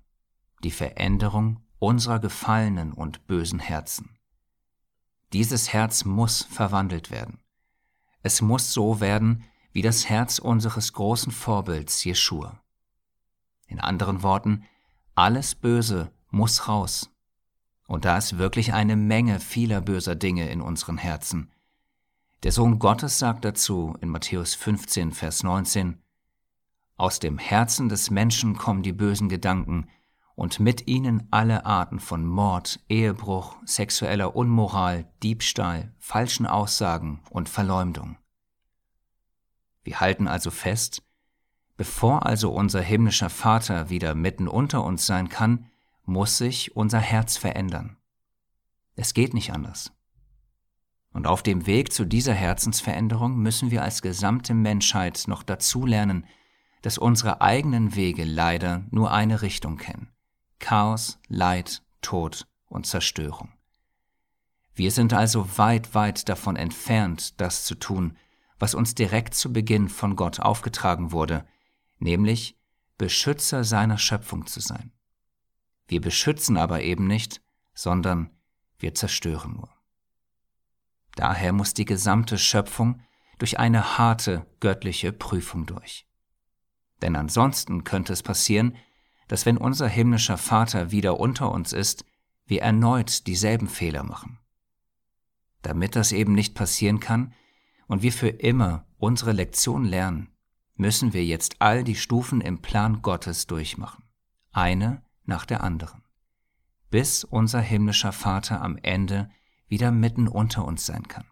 die 0.63 0.72
Veränderung 0.72 1.62
unserer 1.79 2.19
gefallenen 2.19 2.93
und 2.93 3.25
bösen 3.27 3.60
Herzen. 3.60 4.17
Dieses 5.33 5.74
Herz 5.74 6.05
muss 6.05 6.43
verwandelt 6.43 7.10
werden. 7.10 7.39
Es 8.22 8.41
muss 8.41 8.72
so 8.72 9.01
werden 9.01 9.43
wie 9.73 9.81
das 9.81 10.07
Herz 10.07 10.39
unseres 10.39 10.93
großen 10.93 11.31
Vorbilds 11.31 12.03
Jeschua. 12.03 12.61
In 13.67 13.79
anderen 13.79 14.23
Worten, 14.23 14.63
alles 15.15 15.55
Böse 15.55 16.11
muss 16.29 16.67
raus. 16.67 17.09
Und 17.87 18.05
da 18.05 18.17
ist 18.17 18.37
wirklich 18.37 18.73
eine 18.73 18.95
Menge 18.95 19.39
vieler 19.39 19.81
böser 19.81 20.15
Dinge 20.15 20.49
in 20.49 20.61
unseren 20.61 20.97
Herzen. 20.97 21.51
Der 22.43 22.51
Sohn 22.51 22.79
Gottes 22.79 23.19
sagt 23.19 23.45
dazu 23.45 23.97
in 24.01 24.09
Matthäus 24.09 24.55
15, 24.55 25.11
Vers 25.11 25.43
19, 25.43 26.01
aus 26.95 27.19
dem 27.19 27.37
Herzen 27.39 27.89
des 27.89 28.11
Menschen 28.11 28.55
kommen 28.55 28.83
die 28.83 28.93
bösen 28.93 29.27
Gedanken 29.27 29.87
und 30.35 30.59
mit 30.59 30.87
ihnen 30.87 31.27
alle 31.31 31.65
Arten 31.65 31.99
von 31.99 32.25
Mord, 32.25 32.79
Ehebruch, 32.89 33.55
sexueller 33.65 34.35
Unmoral, 34.35 35.11
Diebstahl, 35.21 35.93
falschen 35.99 36.45
Aussagen 36.45 37.21
und 37.29 37.49
Verleumdung. 37.49 38.17
Wir 39.83 39.99
halten 39.99 40.27
also 40.27 40.51
fest, 40.51 41.03
bevor 41.77 42.25
also 42.25 42.51
unser 42.51 42.81
himmlischer 42.81 43.29
Vater 43.29 43.89
wieder 43.89 44.15
mitten 44.15 44.47
unter 44.47 44.83
uns 44.83 45.05
sein 45.05 45.29
kann, 45.29 45.65
muss 46.05 46.37
sich 46.37 46.75
unser 46.75 46.99
Herz 46.99 47.37
verändern. 47.37 47.97
Es 48.95 49.13
geht 49.13 49.33
nicht 49.33 49.51
anders. 49.51 49.91
Und 51.11 51.27
auf 51.27 51.43
dem 51.43 51.65
Weg 51.67 51.93
zu 51.93 52.05
dieser 52.05 52.33
Herzensveränderung 52.33 53.37
müssen 53.37 53.71
wir 53.71 53.83
als 53.83 54.01
gesamte 54.01 54.53
Menschheit 54.53 55.23
noch 55.27 55.43
dazu 55.43 55.85
lernen, 55.85 56.25
dass 56.81 56.97
unsere 56.97 57.41
eigenen 57.41 57.95
Wege 57.95 58.25
leider 58.25 58.83
nur 58.89 59.11
eine 59.11 59.41
Richtung 59.41 59.77
kennen. 59.77 60.09
Chaos, 60.59 61.19
Leid, 61.27 61.83
Tod 62.01 62.47
und 62.67 62.85
Zerstörung. 62.85 63.49
Wir 64.75 64.91
sind 64.91 65.13
also 65.13 65.57
weit, 65.57 65.93
weit 65.93 66.27
davon 66.29 66.55
entfernt, 66.55 67.39
das 67.39 67.63
zu 67.63 67.75
tun, 67.75 68.17
was 68.60 68.75
uns 68.75 68.95
direkt 68.95 69.33
zu 69.33 69.51
Beginn 69.51 69.89
von 69.89 70.15
Gott 70.15 70.39
aufgetragen 70.39 71.12
wurde, 71.12 71.45
nämlich 72.00 72.57
Beschützer 72.98 73.63
seiner 73.63 73.98
Schöpfung 73.98 74.45
zu 74.45 74.60
sein. 74.60 74.91
Wir 75.88 76.01
beschützen 76.01 76.57
aber 76.57 76.81
eben 76.81 77.07
nicht, 77.07 77.41
sondern 77.74 78.29
wir 78.77 78.93
zerstören 78.93 79.53
nur. 79.53 79.69
Daher 81.15 81.53
muss 81.53 81.74
die 81.74 81.86
gesamte 81.86 82.38
Schöpfung 82.38 83.01
durch 83.38 83.60
eine 83.60 83.98
harte 83.98 84.45
göttliche 84.60 85.12
Prüfung 85.12 85.65
durch. 85.65 86.07
Denn 87.01 87.15
ansonsten 87.15 87.83
könnte 87.83 88.13
es 88.13 88.24
passieren, 88.24 88.75
dass 89.27 89.45
wenn 89.45 89.57
unser 89.57 89.88
himmlischer 89.88 90.38
Vater 90.38 90.91
wieder 90.91 91.19
unter 91.19 91.51
uns 91.51 91.74
ist, 91.74 92.05
wir 92.45 92.62
erneut 92.62 93.27
dieselben 93.27 93.67
Fehler 93.67 94.03
machen. 94.03 94.39
Damit 95.62 95.95
das 95.95 96.12
eben 96.12 96.33
nicht 96.33 96.55
passieren 96.55 97.00
kann 97.00 97.33
und 97.87 98.01
wir 98.01 98.11
für 98.11 98.29
immer 98.29 98.85
unsere 98.97 99.31
Lektion 99.31 99.85
lernen, 99.85 100.29
müssen 100.75 101.13
wir 101.13 101.23
jetzt 101.23 101.57
all 101.59 101.83
die 101.83 101.95
Stufen 101.95 102.41
im 102.41 102.61
Plan 102.61 103.01
Gottes 103.01 103.47
durchmachen, 103.47 104.03
eine 104.51 105.03
nach 105.25 105.45
der 105.45 105.63
anderen, 105.63 106.03
bis 106.89 107.23
unser 107.23 107.61
himmlischer 107.61 108.11
Vater 108.11 108.61
am 108.61 108.77
Ende 108.77 109.29
wieder 109.67 109.91
mitten 109.91 110.27
unter 110.27 110.65
uns 110.65 110.85
sein 110.85 111.07
kann. 111.07 111.25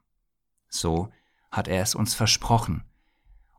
So 0.69 1.09
hat 1.51 1.67
er 1.67 1.81
es 1.81 1.95
uns 1.95 2.13
versprochen 2.13 2.83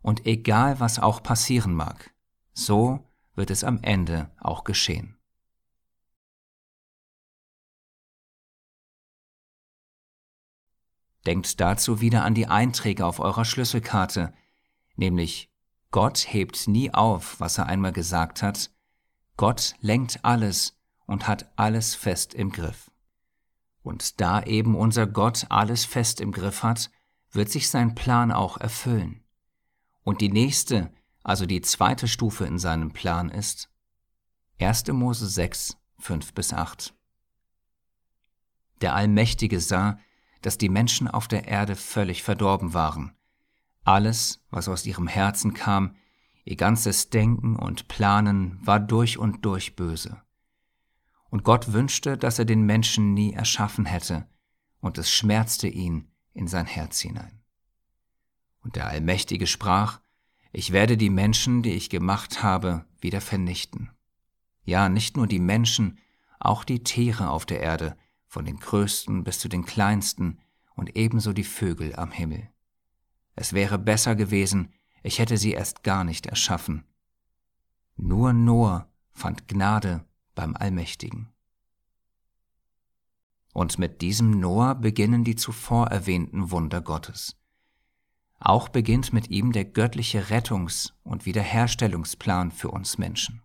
und 0.02 0.26
egal 0.26 0.80
was 0.80 0.99
auch 0.99 1.22
passieren 1.22 1.75
mag, 1.75 2.12
so 2.52 3.08
wird 3.34 3.50
es 3.50 3.64
am 3.64 3.80
Ende 3.82 4.30
auch 4.38 4.64
geschehen. 4.64 5.16
Denkt 11.26 11.61
dazu 11.61 12.00
wieder 12.00 12.25
an 12.25 12.35
die 12.35 12.49
Einträge 12.49 13.07
auf 13.07 13.21
eurer 13.21 13.45
Schlüsselkarte, 13.45 14.33
nämlich 14.97 15.50
Gott 15.91 16.33
hebt 16.33 16.69
nie 16.69 16.93
auf, 16.93 17.38
was 17.38 17.59
er 17.59 17.67
einmal 17.67 17.93
gesagt 17.93 18.43
hat, 18.43 18.71
Gott 19.37 19.75
lenkt 19.81 20.25
alles 20.25 20.79
und 21.07 21.29
hat 21.29 21.52
alles 21.57 21.95
fest 21.95 22.35
im 22.35 22.50
Griff. 22.50 22.91
Und 23.83 24.21
da 24.21 24.43
eben 24.43 24.75
unser 24.75 25.07
Gott 25.07 25.47
alles 25.49 25.85
fest 25.85 26.21
im 26.21 26.33
Griff 26.33 26.62
hat, 26.62 26.91
wird 27.31 27.50
sich 27.50 27.69
sein 27.69 27.95
Plan 27.95 28.33
auch 28.33 28.57
erfüllen. 28.59 29.23
Und 30.02 30.21
die 30.21 30.29
nächste, 30.29 30.93
also 31.23 31.47
die 31.47 31.61
zweite 31.61 32.09
Stufe 32.09 32.45
in 32.47 32.59
seinem 32.59 32.93
Plan 32.93 33.29
ist 33.29 33.69
1. 34.61 34.88
Mose 34.88 35.29
6, 35.29 35.76
5 35.99 36.35
bis 36.35 36.52
8. 36.52 36.95
Der 38.81 38.95
Allmächtige 38.95 39.61
sah, 39.61 39.99
dass 40.42 40.58
die 40.58 40.68
Menschen 40.68 41.08
auf 41.08 41.28
der 41.28 41.49
Erde 41.49 41.76
völlig 41.76 42.22
verdorben 42.22 42.75
waren. 42.75 43.12
Alles, 43.84 44.44
was 44.50 44.68
aus 44.68 44.87
ihrem 44.87 45.08
Herzen 45.08 45.54
kam, 45.54 45.96
ihr 46.44 46.56
ganzes 46.56 47.11
Denken 47.11 47.56
und 47.56 47.88
Planen 47.88 48.58
war 48.64 48.80
durch 48.80 49.18
und 49.18 49.44
durch 49.44 49.76
böse. 49.76 50.20
Und 51.30 51.44
Gott 51.44 51.72
wünschte, 51.72 52.18
dass 52.18 52.38
er 52.38 52.44
den 52.44 52.62
Menschen 52.62 53.14
nie 53.14 53.32
erschaffen 53.32 53.87
hätte, 53.87 54.28
und 54.80 54.99
es 54.99 55.11
schmerzte 55.11 55.68
ihn 55.68 56.08
in 56.34 56.46
sein 56.46 56.66
Herz 56.66 57.00
hinein. 57.00 57.40
Und 58.61 58.76
der 58.76 58.87
Allmächtige 58.88 59.46
sprach, 59.46 60.00
ich 60.52 60.72
werde 60.72 60.96
die 60.96 61.11
Menschen, 61.11 61.62
die 61.62 61.72
ich 61.72 61.88
gemacht 61.88 62.42
habe, 62.42 62.84
wieder 63.00 63.20
vernichten. 63.20 63.90
Ja, 64.64 64.88
nicht 64.88 65.16
nur 65.16 65.26
die 65.26 65.38
Menschen, 65.38 65.99
auch 66.38 66.64
die 66.64 66.82
Tiere 66.84 67.30
auf 67.30 67.46
der 67.46 67.61
Erde, 67.61 67.96
von 68.32 68.46
den 68.46 68.56
größten 68.56 69.24
bis 69.24 69.40
zu 69.40 69.48
den 69.48 69.66
kleinsten 69.66 70.38
und 70.74 70.96
ebenso 70.96 71.34
die 71.34 71.44
Vögel 71.44 71.94
am 71.96 72.10
Himmel. 72.10 72.48
Es 73.34 73.52
wäre 73.52 73.78
besser 73.78 74.16
gewesen, 74.16 74.72
ich 75.02 75.18
hätte 75.18 75.36
sie 75.36 75.52
erst 75.52 75.82
gar 75.82 76.02
nicht 76.02 76.24
erschaffen. 76.24 76.86
Nur 77.96 78.32
Noah 78.32 78.90
fand 79.10 79.48
Gnade 79.48 80.06
beim 80.34 80.56
Allmächtigen. 80.56 81.28
Und 83.52 83.78
mit 83.78 84.00
diesem 84.00 84.30
Noah 84.30 84.76
beginnen 84.76 85.24
die 85.24 85.36
zuvor 85.36 85.88
erwähnten 85.88 86.50
Wunder 86.50 86.80
Gottes. 86.80 87.36
Auch 88.38 88.70
beginnt 88.70 89.12
mit 89.12 89.28
ihm 89.28 89.52
der 89.52 89.66
göttliche 89.66 90.30
Rettungs- 90.30 90.94
und 91.02 91.26
Wiederherstellungsplan 91.26 92.50
für 92.50 92.70
uns 92.70 92.96
Menschen. 92.96 93.42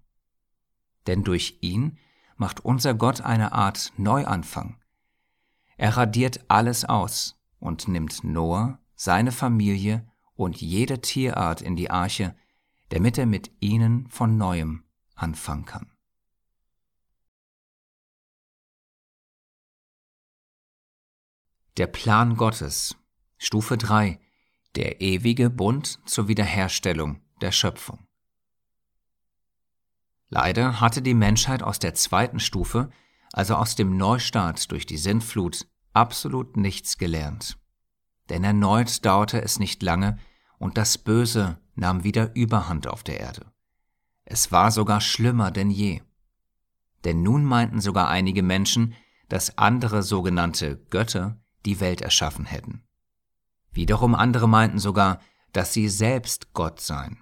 Denn 1.08 1.26
durch 1.26 1.58
ihn 1.60 1.98
macht 2.38 2.64
unser 2.64 2.94
Gott 2.94 3.22
eine 3.22 3.52
Art 3.52 3.92
Neuanfang. 3.98 4.80
Er 5.76 5.98
radiert 5.98 6.46
alles 6.48 6.86
aus 6.86 7.40
und 7.60 7.88
nimmt 7.88 8.24
Noah, 8.24 8.80
seine 8.96 9.32
Familie 9.32 10.08
und 10.36 10.62
jede 10.62 11.02
Tierart 11.02 11.62
in 11.62 11.76
die 11.76 11.92
Arche, 11.92 12.36
damit 12.90 13.18
er 13.18 13.26
mit 13.26 13.52
ihnen 13.60 14.08
von 14.08 14.38
neuem 14.38 14.84
anfangen 15.16 15.66
kann. 15.66 15.92
Der 21.78 21.88
Plan 21.88 22.38
Gottes, 22.38 22.96
Stufe 23.38 23.78
3, 23.78 24.20
der 24.76 25.02
ewige 25.02 25.52
Bund 25.52 26.00
zur 26.08 26.28
Wiederherstellung 26.28 27.22
der 27.42 27.52
Schöpfung. 27.52 28.07
Leider 30.30 30.82
hatte 30.82 31.02
die 31.02 31.14
Menschheit 31.14 31.64
aus 31.64 31.80
der 31.80 31.94
zweiten 31.94 32.40
Stufe 32.40 32.90
also 33.38 33.56
aus 33.56 33.76
dem 33.76 33.98
Neustart 33.98 34.72
durch 34.72 34.88
die 34.88 34.98
Sintflut, 34.98 35.68
absolut 35.94 36.58
nichts 36.58 36.98
gelernt. 36.98 37.60
Denn 38.30 38.44
erneut 38.44 39.06
dauerte 39.06 39.42
es 39.42 39.60
nicht 39.60 39.84
lange 39.84 40.18
und 40.58 40.78
das 40.78 40.98
Böse 40.98 41.60
nahm 41.76 42.04
wieder 42.04 42.36
Überhand 42.36 42.88
auf 42.88 43.04
der 43.04 43.20
Erde. 43.20 43.46
Es 44.26 44.52
war 44.52 44.72
sogar 44.72 45.02
schlimmer 45.02 45.52
denn 45.52 45.70
je. 45.70 46.02
Denn 47.04 47.22
nun 47.22 47.46
meinten 47.46 47.80
sogar 47.80 48.10
einige 48.10 48.44
Menschen, 48.44 48.96
dass 49.30 49.58
andere 49.58 50.04
sogenannte 50.04 50.78
Götter 50.90 51.40
die 51.66 51.80
Welt 51.80 52.02
erschaffen 52.02 52.46
hätten. 52.46 52.84
Wiederum 53.72 54.16
andere 54.16 54.50
meinten 54.50 54.80
sogar, 54.80 55.20
dass 55.54 55.74
sie 55.74 55.90
selbst 55.90 56.54
Gott 56.54 56.82
seien. 56.82 57.22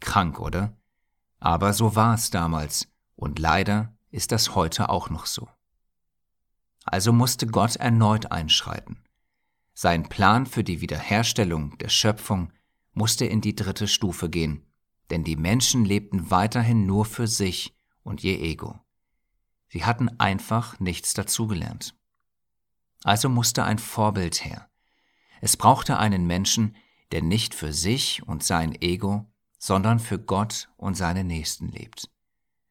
Krank, 0.00 0.38
oder? 0.38 0.77
Aber 1.38 1.72
so 1.72 1.94
war 1.94 2.14
es 2.14 2.30
damals, 2.30 2.88
und 3.16 3.38
leider 3.38 3.96
ist 4.10 4.32
das 4.32 4.54
heute 4.54 4.88
auch 4.88 5.10
noch 5.10 5.26
so. 5.26 5.48
Also 6.84 7.12
musste 7.12 7.46
Gott 7.46 7.76
erneut 7.76 8.32
einschreiten. 8.32 9.04
Sein 9.74 10.08
Plan 10.08 10.46
für 10.46 10.64
die 10.64 10.80
Wiederherstellung 10.80 11.78
der 11.78 11.88
Schöpfung 11.88 12.52
musste 12.94 13.26
in 13.26 13.40
die 13.40 13.54
dritte 13.54 13.86
Stufe 13.86 14.28
gehen, 14.28 14.66
denn 15.10 15.22
die 15.22 15.36
Menschen 15.36 15.84
lebten 15.84 16.30
weiterhin 16.30 16.86
nur 16.86 17.04
für 17.04 17.26
sich 17.26 17.76
und 18.02 18.24
ihr 18.24 18.40
Ego. 18.40 18.80
Sie 19.68 19.84
hatten 19.84 20.08
einfach 20.18 20.80
nichts 20.80 21.14
dazugelernt. 21.14 21.94
Also 23.04 23.28
musste 23.28 23.64
ein 23.64 23.78
Vorbild 23.78 24.44
her. 24.44 24.68
Es 25.40 25.56
brauchte 25.56 25.98
einen 25.98 26.26
Menschen, 26.26 26.76
der 27.12 27.22
nicht 27.22 27.54
für 27.54 27.72
sich 27.72 28.26
und 28.26 28.42
sein 28.42 28.74
Ego, 28.80 29.26
sondern 29.58 29.98
für 29.98 30.18
Gott 30.18 30.68
und 30.76 30.94
seine 30.94 31.24
Nächsten 31.24 31.68
lebt. 31.68 32.10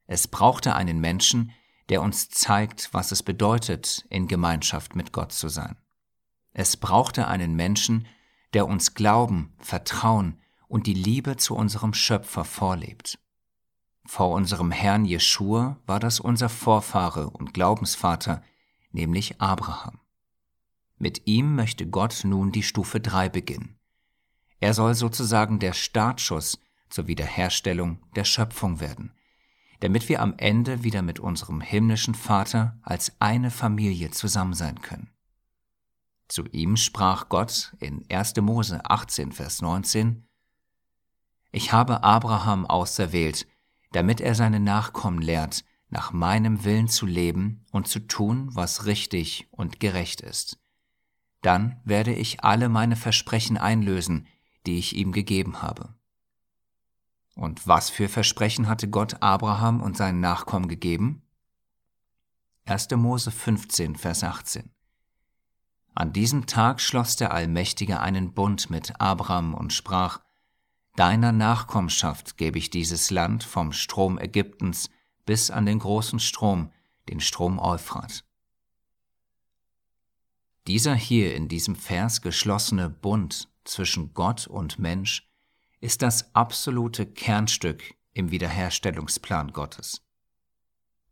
Es 0.08 0.28
brauchte 0.28 0.76
einen 0.76 1.00
Menschen, 1.00 1.52
der 1.90 2.02
uns 2.02 2.30
zeigt, 2.30 2.94
was 2.94 3.12
es 3.12 3.24
bedeutet, 3.24 4.06
in 4.10 4.28
Gemeinschaft 4.28 4.96
mit 4.96 5.12
Gott 5.12 5.32
zu 5.32 5.50
sein. 5.50 5.78
Es 6.52 6.78
brauchte 6.78 7.28
einen 7.28 7.56
Menschen, 7.56 8.08
der 8.54 8.68
uns 8.68 8.94
Glauben, 8.94 9.54
Vertrauen 9.60 10.42
und 10.68 10.88
die 10.88 10.94
Liebe 10.94 11.38
zu 11.38 11.56
unserem 11.56 11.94
Schöpfer 11.94 12.44
vorlebt. 12.44 13.20
Vor 14.06 14.32
unserem 14.32 14.72
Herrn 14.72 15.06
Jeschua 15.06 15.78
war 15.86 16.00
das 16.00 16.20
unser 16.20 16.50
Vorfahre 16.50 17.30
und 17.30 17.54
Glaubensvater, 17.54 18.42
nämlich 18.92 19.42
Abraham. 19.42 20.00
Mit 20.98 21.28
ihm 21.28 21.56
möchte 21.56 21.86
Gott 21.86 22.22
nun 22.24 22.52
die 22.52 22.64
Stufe 22.64 23.00
3 23.00 23.30
beginnen. 23.30 23.78
Er 24.60 24.74
soll 24.74 24.96
sozusagen 24.96 25.60
der 25.60 25.74
Startschuss 25.74 26.60
zur 26.90 27.08
Wiederherstellung 27.08 28.00
der 28.16 28.24
Schöpfung 28.24 28.80
werden, 28.80 29.12
damit 29.80 30.10
wir 30.10 30.22
am 30.22 30.34
Ende 30.38 30.84
wieder 30.84 31.02
mit 31.02 31.20
unserem 31.20 31.62
himmlischen 31.62 32.16
Vater 32.16 32.78
als 32.82 33.14
eine 33.20 33.52
Familie 33.52 34.12
zusammen 34.12 34.54
sein 34.54 34.82
können. 34.82 35.10
Zu 36.28 36.46
ihm 36.48 36.76
sprach 36.76 37.30
Gott 37.30 37.74
in 37.80 38.06
1. 38.10 38.36
Mose 38.42 38.82
18, 38.84 39.32
Vers 39.32 39.62
19, 39.62 40.28
Ich 41.52 41.72
habe 41.72 42.04
Abraham 42.04 42.66
auserwählt, 42.66 43.48
damit 43.94 44.20
er 44.20 44.36
seine 44.36 44.60
Nachkommen 44.60 45.22
lehrt, 45.22 45.64
nach 45.90 46.12
meinem 46.12 46.66
Willen 46.66 46.90
zu 46.90 47.06
leben 47.06 47.66
und 47.72 47.88
zu 47.88 48.00
tun, 48.00 48.50
was 48.52 48.86
richtig 48.86 49.48
und 49.52 49.80
gerecht 49.80 50.20
ist. 50.20 50.60
Dann 51.42 51.80
werde 51.86 52.14
ich 52.14 52.44
alle 52.44 52.68
meine 52.68 52.98
Versprechen 52.98 53.58
einlösen, 53.58 54.28
die 54.66 54.78
ich 54.78 54.96
ihm 54.98 55.14
gegeben 55.14 55.62
habe. 55.62 55.97
Und 57.38 57.68
was 57.68 57.92
für 57.92 58.10
Versprechen 58.10 58.68
hatte 58.68 58.90
Gott 58.90 59.22
Abraham 59.22 59.80
und 59.80 59.96
seinen 59.96 60.20
Nachkommen 60.20 60.68
gegeben? 60.68 61.22
1. 62.66 62.90
Mose 62.96 63.30
15, 63.30 63.96
Vers 63.96 64.24
18. 64.24 64.72
An 65.94 66.14
diesem 66.14 66.48
Tag 66.48 66.82
schloss 66.82 67.16
der 67.16 67.32
Allmächtige 67.32 68.00
einen 68.00 68.34
Bund 68.34 68.72
mit 68.72 69.00
Abraham 69.00 69.54
und 69.54 69.72
sprach, 69.72 70.20
Deiner 70.96 71.32
Nachkommenschaft 71.32 72.38
gebe 72.38 72.58
ich 72.58 72.72
dieses 72.72 73.12
Land 73.12 73.44
vom 73.44 73.72
Strom 73.72 74.18
Ägyptens 74.18 74.90
bis 75.28 75.52
an 75.52 75.68
den 75.68 75.78
großen 75.78 76.20
Strom, 76.20 76.72
den 77.08 77.20
Strom 77.20 77.60
Euphrat. 77.60 78.24
Dieser 80.66 80.96
hier 80.96 81.36
in 81.36 81.48
diesem 81.48 81.76
Vers 81.76 82.24
geschlossene 82.24 82.90
Bund 82.90 83.48
zwischen 83.64 84.16
Gott 84.16 84.48
und 84.48 84.80
Mensch 84.80 85.27
ist 85.80 86.02
das 86.02 86.34
absolute 86.36 87.06
Kernstück 87.06 87.96
im 88.14 88.32
Wiederherstellungsplan 88.32 89.54
Gottes. 89.54 90.02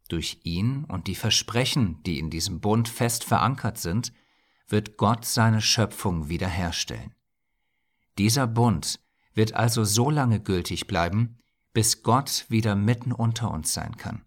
Durch 0.08 0.40
ihn 0.44 0.84
und 0.86 1.08
die 1.08 1.16
Versprechen, 1.16 2.02
die 2.04 2.20
in 2.20 2.30
diesem 2.30 2.60
Bund 2.60 2.90
fest 2.90 3.24
verankert 3.24 3.78
sind, 3.78 4.14
wird 4.68 4.98
Gott 4.98 5.26
seine 5.26 5.62
Schöpfung 5.62 6.30
wiederherstellen. 6.30 7.14
Dieser 8.18 8.48
Bund 8.48 9.00
wird 9.34 9.54
also 9.54 9.84
so 9.84 10.10
lange 10.10 10.40
gültig 10.40 10.88
bleiben, 10.88 11.38
bis 11.74 12.04
Gott 12.04 12.46
wieder 12.50 12.76
mitten 12.76 13.12
unter 13.12 13.52
uns 13.52 13.74
sein 13.74 13.98
kann. 13.98 14.26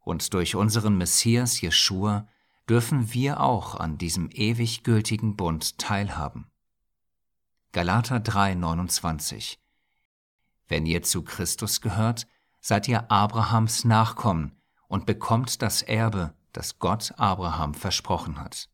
Und 0.00 0.34
durch 0.34 0.54
unseren 0.56 0.98
Messias 0.98 1.60
Jeschua 1.60 2.28
dürfen 2.68 3.12
wir 3.12 3.40
auch 3.40 3.76
an 3.76 3.96
diesem 3.96 4.28
ewig 4.30 4.82
gültigen 4.82 5.36
Bund 5.36 5.78
teilhaben. 5.78 6.50
Galater 7.74 8.20
3, 8.20 8.54
29. 8.54 9.58
Wenn 10.68 10.86
ihr 10.86 11.02
zu 11.02 11.24
Christus 11.24 11.80
gehört, 11.80 12.28
seid 12.60 12.86
ihr 12.86 13.10
Abrahams 13.10 13.84
Nachkommen 13.84 14.52
und 14.86 15.06
bekommt 15.06 15.60
das 15.60 15.82
Erbe, 15.82 16.34
das 16.52 16.78
Gott 16.78 17.12
Abraham 17.16 17.74
versprochen 17.74 18.38
hat. 18.38 18.70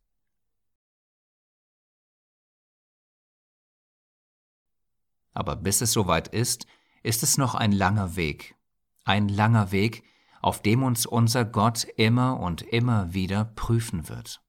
Aber 5.33 5.55
bis 5.55 5.81
es 5.81 5.93
soweit 5.93 6.27
ist, 6.27 6.67
ist 7.01 7.23
es 7.23 7.39
noch 7.39 7.55
ein 7.55 7.71
langer 7.71 8.15
Weg. 8.15 8.55
Ein 9.03 9.29
langer 9.29 9.71
Weg, 9.71 10.03
auf 10.43 10.61
dem 10.61 10.83
uns 10.83 11.07
unser 11.07 11.43
Gott 11.43 11.85
immer 11.95 12.39
und 12.39 12.61
immer 12.61 13.15
wieder 13.15 13.45
prüfen 13.45 14.09
wird. 14.09 14.43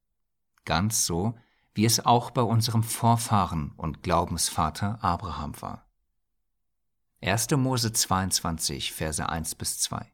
Ganz 0.66 1.06
so, 1.06 1.38
wie 1.74 1.84
es 1.84 2.04
auch 2.04 2.30
bei 2.30 2.42
unserem 2.42 2.82
Vorfahren 2.82 3.72
und 3.76 4.02
Glaubensvater 4.02 5.02
Abraham 5.02 5.60
war. 5.60 5.86
1. 7.22 7.50
Mose 7.52 7.92
22, 7.92 8.92
Verse 8.92 9.26
1 9.26 9.54
bis 9.54 9.78
2. 9.78 10.12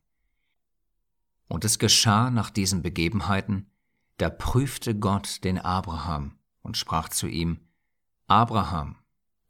Und 1.49 1.64
es 1.64 1.79
geschah 1.79 2.31
nach 2.31 2.51
diesen 2.51 2.83
Begebenheiten, 2.83 3.71
da 4.18 4.29
prüfte 4.29 4.94
Gott 4.94 5.42
den 5.44 5.59
Abraham 5.59 6.38
und 6.61 6.77
sprach 6.77 7.09
zu 7.09 7.27
ihm, 7.27 7.61
Abraham. 8.27 8.97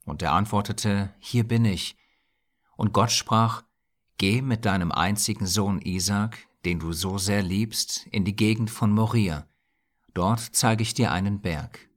Und 0.04 0.22
er 0.22 0.32
antwortete, 0.32 1.12
Hier 1.18 1.46
bin 1.46 1.64
ich. 1.64 1.96
Und 2.76 2.92
Gott 2.92 3.10
sprach, 3.10 3.64
Geh 4.18 4.40
mit 4.40 4.64
deinem 4.64 4.92
einzigen 4.92 5.46
Sohn 5.46 5.80
Isaac, 5.80 6.48
den 6.64 6.78
du 6.78 6.92
so 6.92 7.18
sehr 7.18 7.42
liebst, 7.42 8.06
in 8.10 8.24
die 8.24 8.36
Gegend 8.36 8.70
von 8.70 8.92
Moria. 8.92 9.46
Dort 10.14 10.40
zeige 10.40 10.82
ich 10.82 10.94
dir 10.94 11.12
einen 11.12 11.40
Berg. 11.40 11.87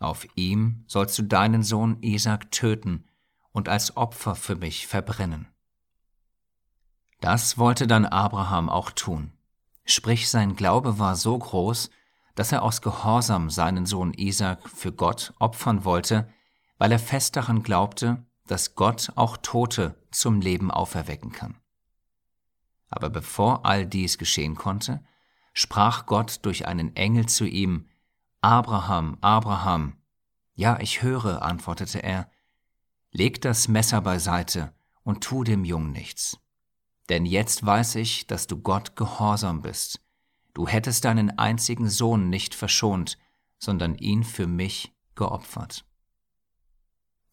Auf 0.00 0.26
ihm 0.34 0.82
sollst 0.86 1.16
du 1.18 1.22
deinen 1.22 1.62
Sohn 1.62 1.98
Isaac 2.02 2.50
töten 2.50 3.04
und 3.52 3.68
als 3.68 3.96
Opfer 3.96 4.34
für 4.34 4.56
mich 4.56 4.86
verbrennen. 4.86 5.46
Das 7.20 7.58
wollte 7.58 7.86
dann 7.86 8.06
Abraham 8.06 8.70
auch 8.70 8.90
tun. 8.90 9.32
Sprich, 9.84 10.30
sein 10.30 10.56
Glaube 10.56 10.98
war 10.98 11.16
so 11.16 11.38
groß, 11.38 11.90
dass 12.34 12.50
er 12.50 12.62
aus 12.62 12.80
Gehorsam 12.80 13.50
seinen 13.50 13.84
Sohn 13.84 14.14
Isaac 14.14 14.66
für 14.70 14.90
Gott 14.90 15.34
opfern 15.38 15.84
wollte, 15.84 16.32
weil 16.78 16.92
er 16.92 16.98
fest 16.98 17.36
daran 17.36 17.62
glaubte, 17.62 18.24
dass 18.46 18.74
Gott 18.74 19.12
auch 19.16 19.36
Tote 19.36 19.96
zum 20.10 20.40
Leben 20.40 20.70
auferwecken 20.70 21.32
kann. 21.32 21.56
Aber 22.88 23.10
bevor 23.10 23.66
all 23.66 23.84
dies 23.84 24.16
geschehen 24.16 24.54
konnte, 24.54 25.04
sprach 25.52 26.06
Gott 26.06 26.38
durch 26.42 26.66
einen 26.66 26.96
Engel 26.96 27.26
zu 27.26 27.44
ihm, 27.44 27.89
Abraham, 28.42 29.18
Abraham. 29.20 29.98
Ja, 30.54 30.78
ich 30.80 31.02
höre, 31.02 31.42
antwortete 31.42 32.02
er. 32.02 32.30
Leg 33.12 33.42
das 33.42 33.68
Messer 33.68 34.00
beiseite 34.00 34.72
und 35.02 35.22
tu 35.22 35.44
dem 35.44 35.64
Jungen 35.64 35.92
nichts. 35.92 36.38
Denn 37.10 37.26
jetzt 37.26 37.66
weiß 37.66 37.96
ich, 37.96 38.26
dass 38.26 38.46
du 38.46 38.56
Gott 38.58 38.96
gehorsam 38.96 39.62
bist. 39.62 40.00
Du 40.54 40.66
hättest 40.66 41.04
deinen 41.04 41.38
einzigen 41.38 41.88
Sohn 41.88 42.30
nicht 42.30 42.54
verschont, 42.54 43.18
sondern 43.58 43.94
ihn 43.96 44.24
für 44.24 44.46
mich 44.46 44.94
geopfert. 45.16 45.84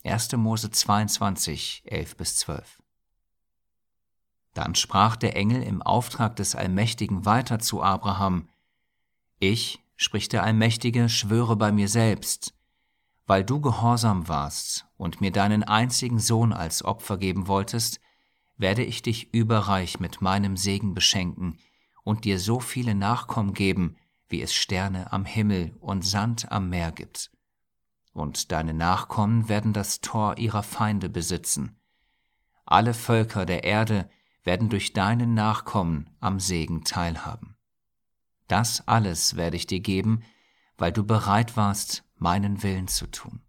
1. 0.04 0.34
Mose 0.34 0.72
22, 0.72 1.84
11 1.86 2.18
bis 2.18 2.36
12. 2.38 2.82
Dann 4.54 4.76
sprach 4.76 5.16
der 5.16 5.36
Engel 5.36 5.62
im 5.64 5.82
Auftrag 5.82 6.36
des 6.36 6.56
Allmächtigen 6.56 7.26
weiter 7.26 7.60
zu 7.60 7.82
Abraham, 7.82 8.50
Ich, 9.40 9.80
spricht 9.98 10.32
der 10.32 10.44
Allmächtige, 10.44 11.10
schwöre 11.10 11.58
bei 11.58 11.72
mir 11.72 11.90
selbst, 11.90 12.54
weil 13.26 13.44
du 13.44 13.60
gehorsam 13.60 14.28
warst 14.30 14.86
und 14.96 15.20
mir 15.20 15.32
deinen 15.32 15.64
einzigen 15.64 16.20
Sohn 16.20 16.54
als 16.54 16.86
Opfer 16.86 17.18
geben 17.18 17.48
wolltest, 17.48 18.00
werde 18.56 18.84
ich 18.84 19.02
dich 19.02 19.34
überreich 19.34 20.00
mit 20.00 20.22
meinem 20.22 20.56
Segen 20.56 20.94
beschenken 20.94 21.58
und 22.04 22.24
dir 22.24 22.40
so 22.40 22.60
viele 22.60 22.96
Nachkommen 22.96 23.54
geben, 23.54 23.98
wie 24.30 24.42
es 24.42 24.54
Sterne 24.54 25.12
am 25.12 25.26
Himmel 25.26 25.76
und 25.80 26.06
Sand 26.06 26.52
am 26.52 26.70
Meer 26.70 26.92
gibt. 26.92 27.32
Und 28.14 28.52
deine 28.52 28.74
Nachkommen 28.74 29.50
werden 29.50 29.74
das 29.74 30.02
Tor 30.02 30.38
ihrer 30.38 30.64
Feinde 30.64 31.10
besitzen. 31.10 31.80
Alle 32.66 32.94
Völker 32.94 33.46
der 33.46 33.64
Erde 33.64 34.10
werden 34.44 34.70
durch 34.70 34.94
deinen 34.94 35.34
Nachkommen 35.34 36.10
am 36.20 36.40
Segen 36.40 36.84
teilhaben. 36.84 37.57
Das 38.48 38.88
alles 38.88 39.36
werde 39.36 39.58
ich 39.58 39.68
dir 39.68 39.80
geben, 39.80 40.24
weil 40.78 40.92
du 40.92 41.04
bereit 41.04 41.58
warst, 41.58 42.04
meinen 42.16 42.64
Willen 42.64 42.88
zu 42.88 43.08
tun. 43.08 43.42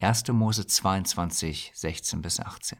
1. 0.00 0.28
Mose 0.28 0.66
22, 0.66 1.72
16 1.74 2.22
bis 2.22 2.40
18. 2.40 2.78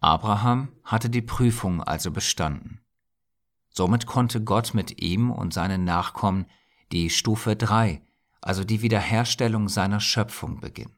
Abraham 0.00 0.68
hatte 0.84 1.10
die 1.10 1.22
Prüfung 1.22 1.82
also 1.82 2.12
bestanden. 2.12 2.80
Somit 3.70 4.06
konnte 4.06 4.42
Gott 4.42 4.74
mit 4.74 5.02
ihm 5.02 5.30
und 5.30 5.52
seinen 5.52 5.84
Nachkommen 5.84 6.46
die 6.92 7.10
Stufe 7.10 7.56
3, 7.56 8.02
also 8.40 8.62
die 8.64 8.82
Wiederherstellung 8.82 9.68
seiner 9.68 10.00
Schöpfung 10.00 10.60
beginnen. 10.60 10.96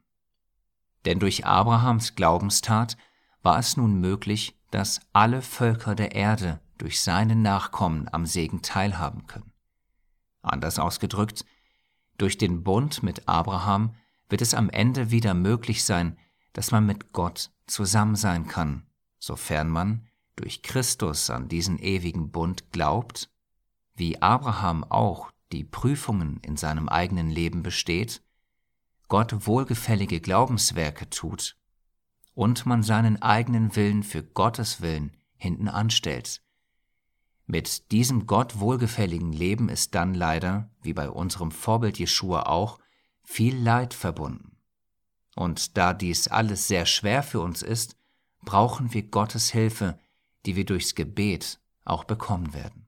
Denn 1.04 1.18
durch 1.18 1.46
Abrahams 1.46 2.14
Glaubenstat 2.14 2.96
war 3.42 3.58
es 3.58 3.76
nun 3.76 4.00
möglich, 4.00 4.58
dass 4.70 5.00
alle 5.12 5.40
Völker 5.40 5.94
der 5.94 6.14
Erde 6.14 6.60
durch 6.80 7.00
seinen 7.00 7.42
Nachkommen 7.42 8.08
am 8.12 8.26
Segen 8.26 8.62
teilhaben 8.62 9.26
können. 9.26 9.52
Anders 10.42 10.78
ausgedrückt, 10.78 11.44
durch 12.18 12.38
den 12.38 12.62
Bund 12.62 13.02
mit 13.02 13.28
Abraham 13.28 13.94
wird 14.28 14.42
es 14.42 14.54
am 14.54 14.70
Ende 14.70 15.10
wieder 15.10 15.34
möglich 15.34 15.84
sein, 15.84 16.18
dass 16.52 16.70
man 16.70 16.86
mit 16.86 17.12
Gott 17.12 17.50
zusammen 17.66 18.16
sein 18.16 18.46
kann 18.46 18.86
sofern 19.20 19.68
man 19.68 20.06
durch 20.34 20.62
Christus 20.62 21.30
an 21.30 21.48
diesen 21.48 21.78
ewigen 21.78 22.30
Bund 22.30 22.72
glaubt, 22.72 23.30
wie 23.94 24.20
Abraham 24.20 24.82
auch 24.84 25.30
die 25.52 25.64
Prüfungen 25.64 26.40
in 26.42 26.56
seinem 26.56 26.88
eigenen 26.88 27.28
Leben 27.28 27.62
besteht, 27.62 28.22
Gott 29.08 29.46
wohlgefällige 29.46 30.20
Glaubenswerke 30.20 31.10
tut 31.10 31.56
und 32.34 32.64
man 32.64 32.82
seinen 32.82 33.20
eigenen 33.20 33.76
Willen 33.76 34.02
für 34.02 34.22
Gottes 34.22 34.80
Willen 34.80 35.16
hinten 35.36 35.68
anstellt. 35.68 36.42
Mit 37.50 37.90
diesem 37.90 38.28
Gott 38.28 38.60
wohlgefälligen 38.60 39.32
Leben 39.32 39.68
ist 39.68 39.96
dann 39.96 40.14
leider, 40.14 40.70
wie 40.82 40.92
bei 40.92 41.10
unserem 41.10 41.50
Vorbild 41.50 41.98
Jeschua 41.98 42.44
auch, 42.44 42.78
viel 43.24 43.56
Leid 43.56 43.92
verbunden. 43.92 44.56
Und 45.34 45.76
da 45.76 45.92
dies 45.92 46.28
alles 46.28 46.68
sehr 46.68 46.86
schwer 46.86 47.24
für 47.24 47.40
uns 47.40 47.62
ist, 47.62 47.96
brauchen 48.44 48.94
wir 48.94 49.02
Gottes 49.02 49.50
Hilfe, 49.50 49.98
die 50.46 50.54
wir 50.54 50.64
durchs 50.64 50.94
Gebet 50.94 51.58
auch 51.84 52.04
bekommen 52.04 52.54
werden. 52.54 52.86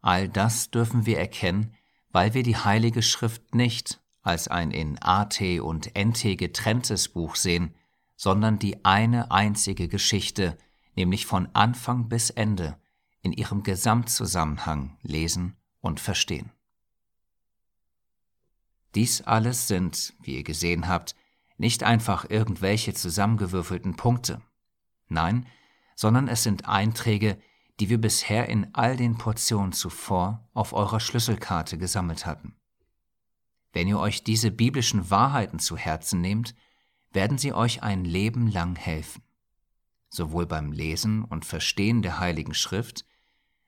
All 0.00 0.28
das 0.28 0.70
dürfen 0.70 1.04
wir 1.04 1.18
erkennen, 1.18 1.74
weil 2.12 2.34
wir 2.34 2.44
die 2.44 2.56
Heilige 2.56 3.02
Schrift 3.02 3.52
nicht 3.52 4.00
als 4.22 4.46
ein 4.46 4.70
in 4.70 4.96
AT 5.02 5.40
und 5.60 5.90
NT 5.98 6.38
getrenntes 6.38 7.08
Buch 7.08 7.34
sehen, 7.34 7.74
sondern 8.14 8.60
die 8.60 8.84
eine 8.84 9.32
einzige 9.32 9.88
Geschichte, 9.88 10.56
nämlich 10.94 11.26
von 11.26 11.48
Anfang 11.52 12.08
bis 12.08 12.30
Ende, 12.30 12.78
in 13.24 13.32
ihrem 13.32 13.62
Gesamtzusammenhang 13.62 14.96
lesen 15.02 15.56
und 15.80 15.98
verstehen. 15.98 16.52
Dies 18.94 19.22
alles 19.22 19.66
sind, 19.66 20.12
wie 20.20 20.36
ihr 20.36 20.44
gesehen 20.44 20.86
habt, 20.86 21.16
nicht 21.56 21.82
einfach 21.82 22.28
irgendwelche 22.28 22.94
zusammengewürfelten 22.94 23.96
Punkte. 23.96 24.42
Nein, 25.08 25.46
sondern 25.96 26.28
es 26.28 26.42
sind 26.42 26.68
Einträge, 26.68 27.38
die 27.80 27.88
wir 27.88 27.98
bisher 27.98 28.48
in 28.48 28.72
all 28.74 28.96
den 28.96 29.16
Portionen 29.16 29.72
zuvor 29.72 30.48
auf 30.52 30.72
eurer 30.72 31.00
Schlüsselkarte 31.00 31.78
gesammelt 31.78 32.26
hatten. 32.26 32.54
Wenn 33.72 33.88
ihr 33.88 33.98
euch 33.98 34.22
diese 34.22 34.50
biblischen 34.50 35.10
Wahrheiten 35.10 35.58
zu 35.58 35.76
Herzen 35.76 36.20
nehmt, 36.20 36.54
werden 37.10 37.38
sie 37.38 37.52
euch 37.52 37.82
ein 37.82 38.04
Leben 38.04 38.48
lang 38.48 38.76
helfen, 38.76 39.22
sowohl 40.10 40.46
beim 40.46 40.72
Lesen 40.72 41.24
und 41.24 41.44
Verstehen 41.44 42.02
der 42.02 42.20
Heiligen 42.20 42.54
Schrift, 42.54 43.04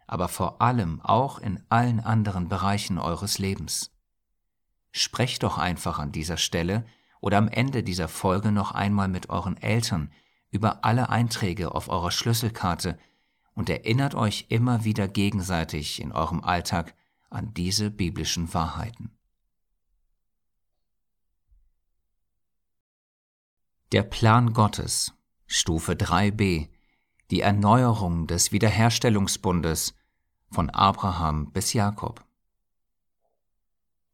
aber 0.06 0.28
vor 0.28 0.62
allem 0.62 1.00
auch 1.00 1.38
in 1.38 1.62
allen 1.68 2.00
anderen 2.00 2.48
Bereichen 2.48 2.98
eures 2.98 3.38
Lebens. 3.38 3.90
Sprecht 4.92 5.42
doch 5.42 5.58
einfach 5.58 5.98
an 5.98 6.12
dieser 6.12 6.36
Stelle 6.36 6.86
oder 7.20 7.38
am 7.38 7.48
Ende 7.48 7.82
dieser 7.82 8.08
Folge 8.08 8.52
noch 8.52 8.72
einmal 8.72 9.08
mit 9.08 9.28
euren 9.30 9.56
Eltern 9.56 10.10
über 10.50 10.84
alle 10.84 11.08
Einträge 11.08 11.74
auf 11.74 11.88
eurer 11.88 12.10
Schlüsselkarte 12.10 12.98
und 13.54 13.68
erinnert 13.68 14.14
euch 14.14 14.46
immer 14.48 14.84
wieder 14.84 15.08
gegenseitig 15.08 16.00
in 16.00 16.12
eurem 16.12 16.42
Alltag 16.44 16.94
an 17.30 17.52
diese 17.54 17.90
biblischen 17.90 18.52
Wahrheiten. 18.54 19.10
Der 23.92 24.02
Plan 24.02 24.52
Gottes, 24.52 25.14
Stufe 25.46 25.92
3b, 25.92 26.68
die 27.30 27.40
Erneuerung 27.40 28.26
des 28.26 28.52
Wiederherstellungsbundes 28.52 29.94
von 30.50 30.70
Abraham 30.70 31.50
bis 31.52 31.72
Jakob. 31.72 32.24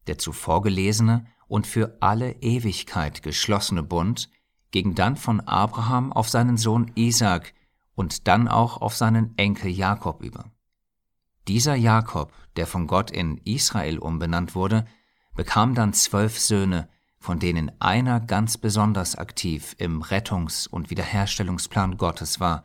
Der 0.06 0.18
zuvor 0.18 0.62
gelesene 0.62 1.26
und 1.46 1.66
für 1.66 1.98
alle 2.00 2.32
Ewigkeit 2.40 3.22
geschlossene 3.22 3.82
Bund 3.82 4.30
ging 4.70 4.94
dann 4.94 5.16
von 5.16 5.40
Abraham 5.40 6.12
auf 6.12 6.28
seinen 6.28 6.56
Sohn 6.56 6.90
Isaac 6.94 7.52
und 7.94 8.26
dann 8.26 8.48
auch 8.48 8.80
auf 8.80 8.96
seinen 8.96 9.36
Enkel 9.36 9.70
Jakob 9.70 10.22
über. 10.22 10.50
Dieser 11.48 11.74
Jakob, 11.74 12.32
der 12.56 12.66
von 12.66 12.86
Gott 12.86 13.10
in 13.10 13.36
Israel 13.38 13.98
umbenannt 13.98 14.54
wurde, 14.54 14.86
bekam 15.34 15.74
dann 15.74 15.92
zwölf 15.92 16.38
Söhne, 16.38 16.88
von 17.18 17.38
denen 17.38 17.70
einer 17.80 18.20
ganz 18.20 18.58
besonders 18.58 19.16
aktiv 19.16 19.74
im 19.78 20.02
Rettungs- 20.02 20.66
und 20.66 20.90
Wiederherstellungsplan 20.90 21.96
Gottes 21.96 22.40
war, 22.40 22.64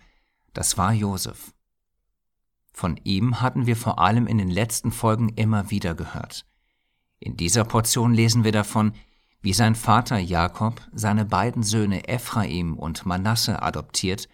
das 0.57 0.75
war 0.75 0.91
Josef. 0.91 1.53
Von 2.73 2.99
ihm 3.03 3.41
hatten 3.41 3.67
wir 3.67 3.75
vor 3.75 3.99
allem 3.99 4.25
in 4.25 4.39
den 4.39 4.49
letzten 4.49 4.91
Folgen 4.91 5.29
immer 5.29 5.69
wieder 5.69 5.93
gehört. 5.93 6.47
In 7.19 7.37
dieser 7.37 7.63
Portion 7.63 8.11
lesen 8.11 8.43
wir 8.43 8.51
davon, 8.51 8.93
wie 9.39 9.53
sein 9.53 9.75
Vater 9.75 10.17
Jakob 10.17 10.81
seine 10.91 11.25
beiden 11.25 11.61
Söhne 11.61 12.07
Ephraim 12.07 12.75
und 12.75 13.05
Manasse 13.05 13.61
adoptiert 13.61 14.29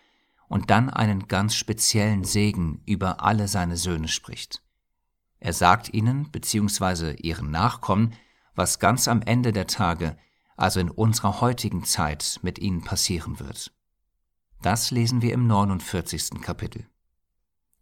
und 0.48 0.70
dann 0.70 0.90
einen 0.90 1.28
ganz 1.28 1.56
speziellen 1.56 2.24
Segen 2.24 2.82
über 2.86 3.22
alle 3.22 3.50
seine 3.50 3.76
Söhne 3.76 4.08
spricht. 4.08 4.64
Er 5.42 5.52
sagt 5.52 5.94
ihnen 5.94 6.32
bzw. 6.32 7.16
ihren 7.16 7.52
Nachkommen, 7.52 8.14
was 8.56 8.80
ganz 8.80 9.10
am 9.10 9.22
Ende 9.24 9.52
der 9.52 9.68
Tage, 9.68 10.16
also 10.56 10.80
in 10.80 10.90
unserer 10.90 11.42
heutigen 11.42 11.84
Zeit, 11.84 12.40
mit 12.44 12.60
ihnen 12.60 12.82
passieren 12.82 13.42
wird. 13.42 13.74
Das 14.64 14.92
lesen 14.92 15.22
wir 15.22 15.34
im 15.34 15.46
49. 15.46 16.42
Kapitel. 16.42 16.88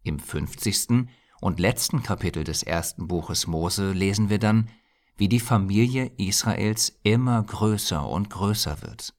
Im 0.02 0.18
50. 0.18 1.06
und 1.40 1.60
letzten 1.60 2.02
Kapitel 2.02 2.42
des 2.42 2.64
ersten 2.64 3.06
Buches 3.06 3.46
Mose 3.46 3.92
lesen 3.92 4.30
wir 4.30 4.40
dann, 4.40 4.68
wie 5.16 5.28
die 5.28 5.38
Familie 5.38 6.10
Israels 6.16 6.98
immer 7.04 7.40
größer 7.40 8.04
und 8.04 8.30
größer 8.30 8.82
wird, 8.82 9.14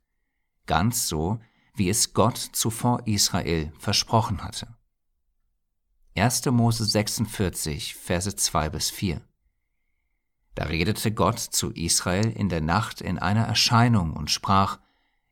ganz 0.65 1.07
so, 1.07 1.39
wie 1.73 1.87
es 1.87 2.13
Gott 2.13 2.37
zuvor 2.37 3.07
Israel 3.07 3.71
versprochen 3.79 4.43
hatte. 4.43 4.75
1. 6.17 6.45
Mose 6.47 6.83
46, 6.83 7.95
Verse 7.95 8.35
2 8.35 8.69
bis 8.71 8.89
4. 8.89 9.21
Da 10.55 10.65
redete 10.65 11.13
Gott 11.13 11.39
zu 11.39 11.71
Israel 11.71 12.29
in 12.29 12.49
der 12.49 12.59
Nacht 12.59 12.99
in 12.99 13.17
einer 13.17 13.45
Erscheinung 13.45 14.11
und 14.11 14.29
sprach, 14.29 14.79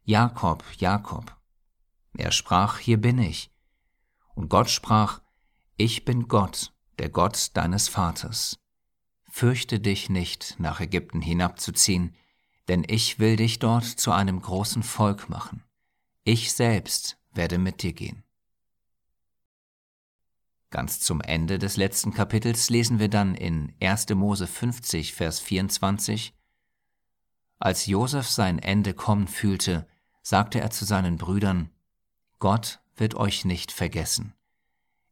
Jakob, 0.06 0.64
Jakob. 0.78 1.41
Er 2.14 2.32
sprach, 2.32 2.80
hier 2.80 3.00
bin 3.00 3.18
ich. 3.20 3.52
Und 4.36 4.50
Gott 4.50 4.70
sprach, 4.70 5.22
ich 5.78 6.06
bin 6.06 6.28
Gott, 6.28 6.74
der 7.00 7.10
Gott 7.10 7.52
deines 7.56 7.88
Vaters. 7.88 8.60
Fürchte 9.30 9.80
dich 9.80 10.10
nicht, 10.10 10.56
nach 10.60 10.80
Ägypten 10.80 11.22
hinabzuziehen, 11.22 12.16
denn 12.68 12.84
ich 12.88 13.20
will 13.20 13.38
dich 13.38 13.60
dort 13.60 13.86
zu 13.86 14.12
einem 14.12 14.42
großen 14.42 14.84
Volk 14.84 15.30
machen. 15.30 15.64
Ich 16.24 16.54
selbst 16.54 17.18
werde 17.34 17.58
mit 17.58 17.82
dir 17.82 17.94
gehen. 17.94 18.24
Ganz 20.70 21.00
zum 21.02 21.20
Ende 21.20 21.60
des 21.60 21.76
letzten 21.76 22.14
Kapitels 22.14 22.70
lesen 22.70 23.00
wir 23.00 23.10
dann 23.10 23.36
in 23.36 23.74
1. 23.82 24.10
Mose 24.10 24.48
50, 24.48 25.14
Vers 25.14 25.40
24, 25.40 26.34
Als 27.60 27.86
Josef 27.88 28.30
sein 28.30 28.60
Ende 28.60 28.94
kommen 28.94 29.28
fühlte, 29.28 29.88
sagte 30.22 30.62
er 30.62 30.72
zu 30.72 30.86
seinen 30.86 31.18
Brüdern, 31.18 31.72
Gott 32.42 32.80
wird 32.96 33.14
euch 33.14 33.46
nicht 33.46 33.72
vergessen. 33.72 34.34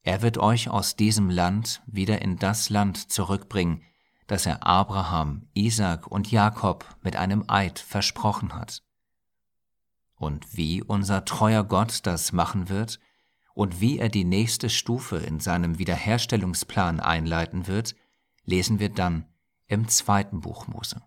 Er 0.01 0.23
wird 0.23 0.39
euch 0.39 0.67
aus 0.67 0.95
diesem 0.95 1.29
Land 1.29 1.83
wieder 1.85 2.23
in 2.23 2.37
das 2.37 2.71
Land 2.71 3.11
zurückbringen, 3.11 3.83
das 4.25 4.47
er 4.47 4.65
Abraham, 4.65 5.47
Isaac 5.53 6.07
und 6.07 6.31
Jakob 6.31 6.85
mit 7.03 7.15
einem 7.15 7.45
Eid 7.47 7.77
versprochen 7.77 8.55
hat. 8.55 8.81
Und 10.15 10.57
wie 10.57 10.81
unser 10.81 11.23
treuer 11.23 11.63
Gott 11.63 11.99
das 12.07 12.31
machen 12.31 12.67
wird 12.67 12.99
und 13.53 13.79
wie 13.79 13.99
er 13.99 14.09
die 14.09 14.25
nächste 14.25 14.67
Stufe 14.71 15.17
in 15.17 15.39
seinem 15.39 15.77
Wiederherstellungsplan 15.77 16.99
einleiten 16.99 17.67
wird, 17.67 17.95
lesen 18.43 18.79
wir 18.79 18.89
dann 18.89 19.27
im 19.67 19.87
zweiten 19.87 20.41
Buch 20.41 20.65
Mose. 20.65 21.03